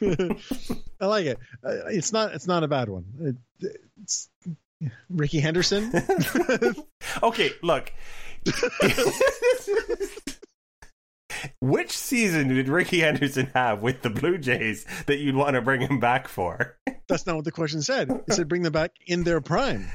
[0.00, 1.38] I like it.
[1.64, 2.32] Uh, it's not.
[2.32, 3.04] It's not a bad one.
[3.60, 4.28] It, it's
[5.10, 5.92] Rickey Henderson.
[7.22, 7.92] okay, look.
[11.60, 15.80] Which season did Rickey Henderson have with the Blue Jays that you'd want to bring
[15.80, 16.77] him back for?
[17.08, 18.10] That's not what the question said.
[18.26, 19.88] It said bring them back in their prime.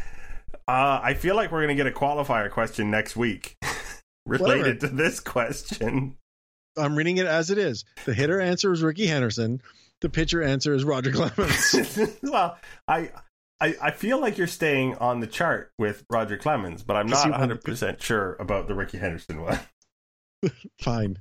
[0.68, 3.58] Uh, I feel like we're going to get a qualifier question next week
[4.26, 6.16] related to this question.
[6.78, 7.86] I'm reading it as it is.
[8.06, 9.62] The hitter answer is Rickey Henderson.
[10.02, 12.00] The pitcher answer is Roger Clemens.
[12.24, 12.58] well,
[12.88, 13.12] I,
[13.62, 17.30] I I feel like you're staying on the chart with Roger Clemens, but I'm not
[17.30, 19.60] 100 percent sure about the Rickey Henderson one.
[20.82, 21.20] Fine.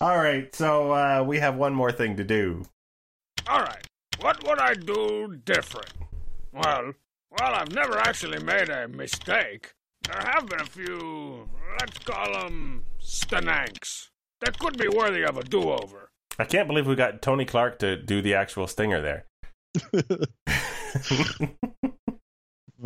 [0.00, 2.64] All right, so uh, we have one more thing to do.
[3.48, 3.86] All right,
[4.20, 5.92] what would I do different?
[6.52, 6.92] Well,
[7.38, 9.72] well, I've never actually made a mistake.
[10.02, 11.48] There have been a few,
[11.80, 14.08] let's call them stananks,
[14.40, 16.10] that could be worthy of a do-over.
[16.38, 19.26] I can't believe we got Tony Clark to do the actual stinger there.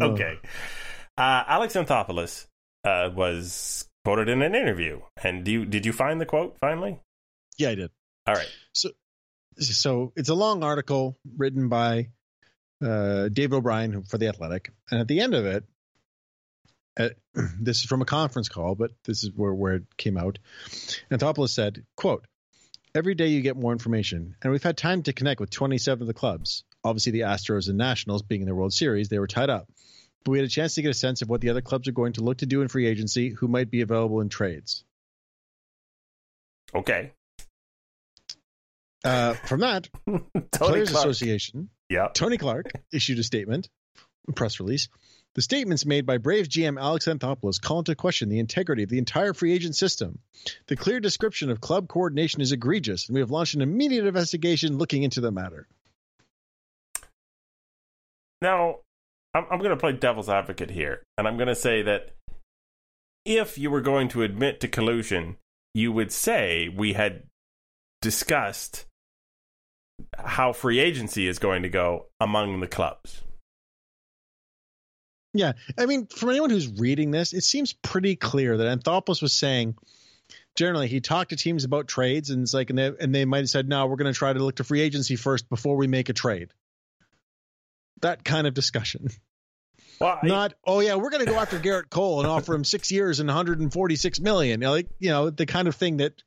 [0.00, 0.38] okay.
[1.16, 2.46] Uh, Alex Anthopoulos
[2.84, 5.00] uh, was quoted in an interview.
[5.22, 6.98] And do you, did you find the quote finally?
[7.56, 7.90] Yeah, I did.
[8.26, 8.50] All right.
[8.72, 8.90] so
[9.56, 12.08] it's a long article written by
[12.84, 15.64] uh, David O'Brien for the Athletic, and at the end of it,
[16.98, 17.08] uh,
[17.60, 20.38] this is from a conference call, but this is where where it came out.
[21.10, 22.26] Anthopoulos said, "quote
[22.94, 26.06] Every day you get more information, and we've had time to connect with 27 of
[26.06, 26.64] the clubs.
[26.84, 29.68] Obviously, the Astros and Nationals being in the World Series, they were tied up."
[30.24, 31.92] But we had a chance to get a sense of what the other clubs are
[31.92, 34.84] going to look to do in free agency, who might be available in trades.
[36.74, 37.12] Okay.
[39.04, 41.04] Uh, from that, Tony Players Clark.
[41.04, 42.08] Association Yeah.
[42.14, 43.68] Tony Clark issued a statement,
[44.28, 44.88] a press release.
[45.34, 48.98] The statements made by Braves GM Alex Anthopoulos call into question the integrity of the
[48.98, 50.20] entire free agent system.
[50.68, 54.78] The clear description of club coordination is egregious, and we have launched an immediate investigation
[54.78, 55.66] looking into the matter.
[58.40, 58.76] Now,
[59.34, 62.10] I'm, I'm going to play devil's advocate here, and I'm going to say that
[63.24, 65.36] if you were going to admit to collusion,
[65.74, 67.24] you would say we had
[68.00, 68.86] discussed
[70.18, 73.22] how free agency is going to go among the clubs.
[75.32, 79.32] Yeah, I mean, from anyone who's reading this, it seems pretty clear that Anthopoulos was
[79.32, 79.76] saying.
[80.54, 83.38] Generally, he talked to teams about trades, and it's like, and they, and they might
[83.38, 85.88] have said, "No, we're going to try to look to free agency first before we
[85.88, 86.52] make a trade."
[88.02, 89.08] That kind of discussion.
[90.00, 92.64] Well, I- not oh yeah we're going to go after gerrit cole and offer him
[92.64, 96.20] six years and 146 million like you know the kind of thing that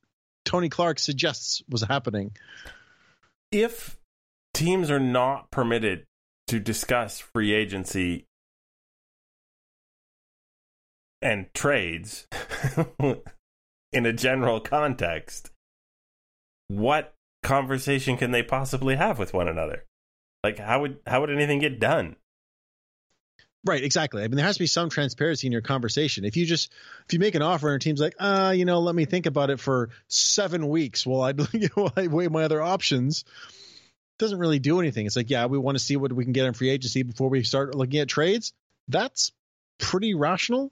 [0.45, 2.31] tony clark suggests was happening
[3.51, 3.97] if
[4.53, 6.05] teams are not permitted
[6.47, 8.25] to discuss free agency
[11.21, 12.27] and trades
[13.93, 15.51] in a general context,
[16.67, 19.85] what conversation can they possibly have with one another?
[20.43, 22.15] Like how would how would anything get done?
[23.65, 24.23] Right exactly.
[24.23, 26.25] I mean there has to be some transparency in your conversation.
[26.25, 26.71] If you just
[27.05, 29.49] if you make an offer and team's like ah you know let me think about
[29.49, 33.25] it for seven weeks while i you know i weigh my other options
[34.17, 35.05] doesn't really do anything.
[35.05, 37.29] It's like yeah we want to see what we can get in free agency before
[37.29, 38.53] we start looking at trades.
[38.87, 39.31] That's
[39.77, 40.71] pretty rational.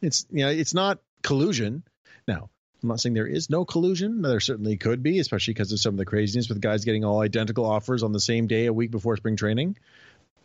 [0.00, 1.82] It's you know it's not collusion.
[2.26, 2.50] Now
[2.82, 4.22] i'm not saying there is no collusion.
[4.22, 7.20] There certainly could be especially because of some of the craziness with guys getting all
[7.20, 9.76] identical offers on the same day a week before spring training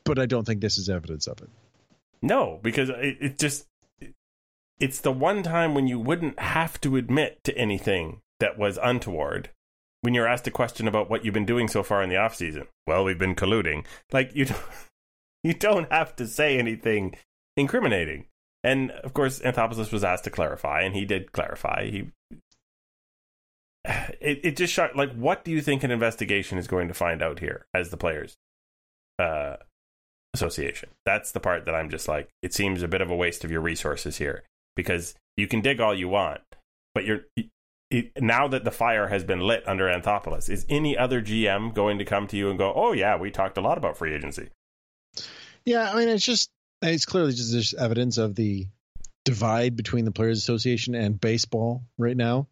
[0.05, 1.49] but i don't think this is evidence of it
[2.21, 3.67] No, because it, it just
[4.79, 9.49] it's the one time when you wouldn't have to admit to anything that was untoward
[10.01, 12.35] when you're asked a question about what you've been doing so far in the off
[12.35, 12.67] season.
[12.87, 13.85] Well, we've been colluding.
[14.11, 14.61] Like you don't,
[15.43, 17.15] you don't have to say anything
[17.55, 18.25] incriminating.
[18.63, 21.89] And of course, Anthopoulos was asked to clarify, and he did clarify.
[21.89, 22.11] He
[23.85, 27.21] it, it just shot like what do you think an investigation is going to find
[27.21, 28.37] out here as the players
[29.19, 29.57] uh
[30.33, 33.43] association that's the part that i'm just like it seems a bit of a waste
[33.43, 34.43] of your resources here
[34.75, 36.41] because you can dig all you want
[36.95, 37.21] but you're
[37.91, 41.99] it, now that the fire has been lit under anthopoulos is any other gm going
[41.99, 44.49] to come to you and go oh yeah we talked a lot about free agency
[45.65, 46.49] Yeah, I mean, it's just
[46.81, 48.67] it's clearly just this evidence of the
[49.23, 52.47] divide between the Players Association and baseball right now.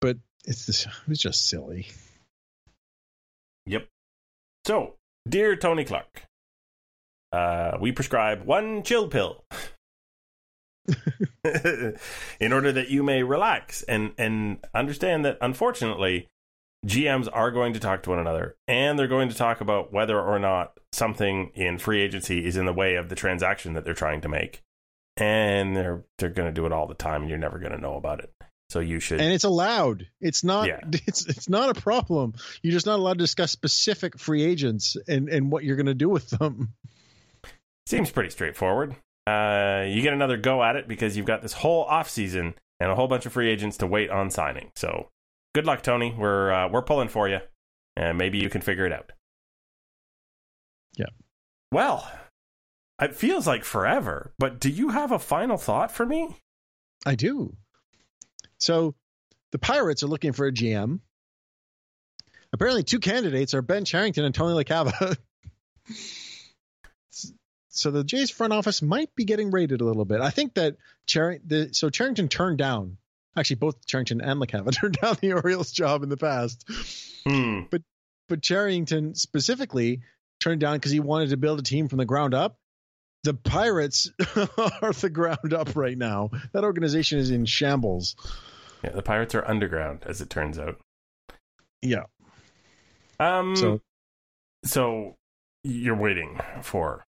[0.00, 1.88] But it's this, it's just silly.
[3.66, 3.88] Yep.
[4.66, 4.94] So,
[5.26, 6.24] dear Tony Clark,
[7.36, 9.44] uh, we prescribe one chill pill
[12.40, 16.28] in order that you may relax and and understand that unfortunately
[16.86, 20.18] GMs are going to talk to one another and they're going to talk about whether
[20.20, 23.94] or not something in free agency is in the way of the transaction that they're
[23.94, 24.62] trying to make.
[25.16, 27.80] And they're they're going to do it all the time and you're never going to
[27.80, 28.32] know about it.
[28.68, 30.06] So you should And it's allowed.
[30.20, 30.80] It's not Yeah.
[31.06, 32.34] it's it's not a problem.
[32.62, 35.94] You're just not allowed to discuss specific free agents and and what you're going to
[35.94, 36.74] do with them.
[37.86, 38.96] Seems pretty straightforward.
[39.26, 42.90] Uh, you get another go at it because you've got this whole off season and
[42.90, 44.70] a whole bunch of free agents to wait on signing.
[44.76, 45.08] So,
[45.54, 46.14] good luck, Tony.
[46.16, 47.38] We're uh, we're pulling for you,
[47.96, 49.12] and maybe you can figure it out.
[50.96, 51.06] Yeah.
[51.72, 52.10] Well,
[53.00, 56.36] it feels like forever, but do you have a final thought for me?
[57.04, 57.56] I do.
[58.58, 58.94] So
[59.52, 61.00] the Pirates are looking for a GM.
[62.52, 65.16] Apparently, two candidates are Ben Cherington and Tony LaCava.
[67.76, 70.20] so the Jays front office might be getting raided a little bit.
[70.20, 72.98] I think that Char- the so Cherington turned down.
[73.36, 76.64] Actually, both Cherington and LaCava turned down the Orioles job in the past.
[77.26, 77.62] Hmm.
[77.70, 77.82] But
[78.42, 80.00] Cherington specifically
[80.40, 82.58] turned down because he wanted to build a team from the ground up.
[83.22, 86.30] The Pirates are the ground up right now.
[86.52, 88.16] That organization is in shambles.
[88.82, 90.78] Yeah, the Pirates are underground, as it turns out.
[91.82, 92.04] Yeah.
[93.18, 93.56] Um.
[93.56, 93.80] So
[94.64, 95.16] so
[95.62, 97.04] you're waiting for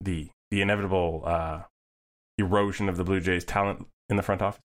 [0.00, 1.62] the the inevitable uh,
[2.38, 4.60] erosion of the Blue Jays' talent in the front office.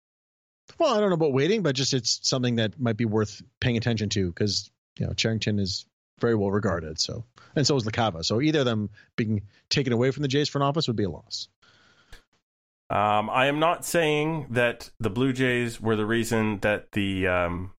[0.78, 3.76] Well, I don't know about waiting, but just it's something that might be worth paying
[3.76, 5.86] attention to because you know, Cherington is
[6.20, 6.98] very well regarded.
[7.00, 7.24] So,
[7.56, 8.24] and so is LaCava.
[8.24, 11.10] So either of them being taken away from the Jays front office would be a
[11.10, 11.48] loss.
[12.90, 17.72] Um, I am not saying that the Blue Jays were the reason that the um,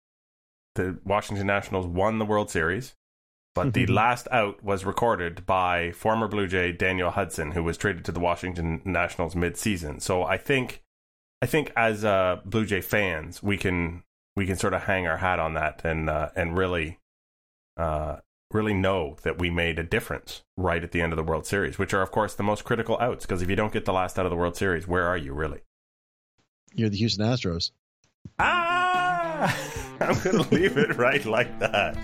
[0.76, 2.96] the Washington Nationals won the World Series,
[3.56, 8.04] but the last out was recorded by former Blue Jay Daniel Hudson, who was traded
[8.06, 10.00] to the Washington Nationals mid-season.
[10.00, 10.84] So I think,
[11.42, 14.04] I think as uh, Blue Jay fans, we can
[14.36, 17.00] we can sort of hang our hat on that and uh, and really
[17.78, 18.18] uh,
[18.52, 21.78] really know that we made a difference right at the end of the World Series,
[21.78, 23.26] which are of course the most critical outs.
[23.26, 25.34] Because if you don't get the last out of the World Series, where are you
[25.34, 25.62] really?
[26.74, 27.72] You're the Houston Astros.
[28.40, 29.56] Ah!
[30.00, 31.98] I'm going to leave it right like that.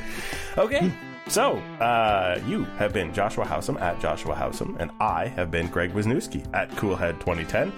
[0.58, 0.92] Okay.
[1.30, 5.94] So, uh, you have been Joshua Howsam at Joshua Howsam, and I have been Greg
[5.94, 7.72] Wisniewski at Coolhead2010.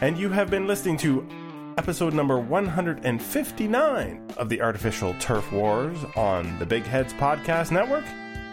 [0.00, 1.28] And you have been listening to
[1.76, 8.04] episode number 159 of the Artificial Turf Wars on the Big Heads Podcast Network.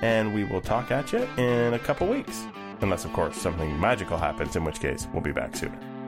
[0.02, 2.48] And we will talk at you in a couple weeks.
[2.82, 5.99] Unless, of course, something magical happens, in which case we'll be back soon.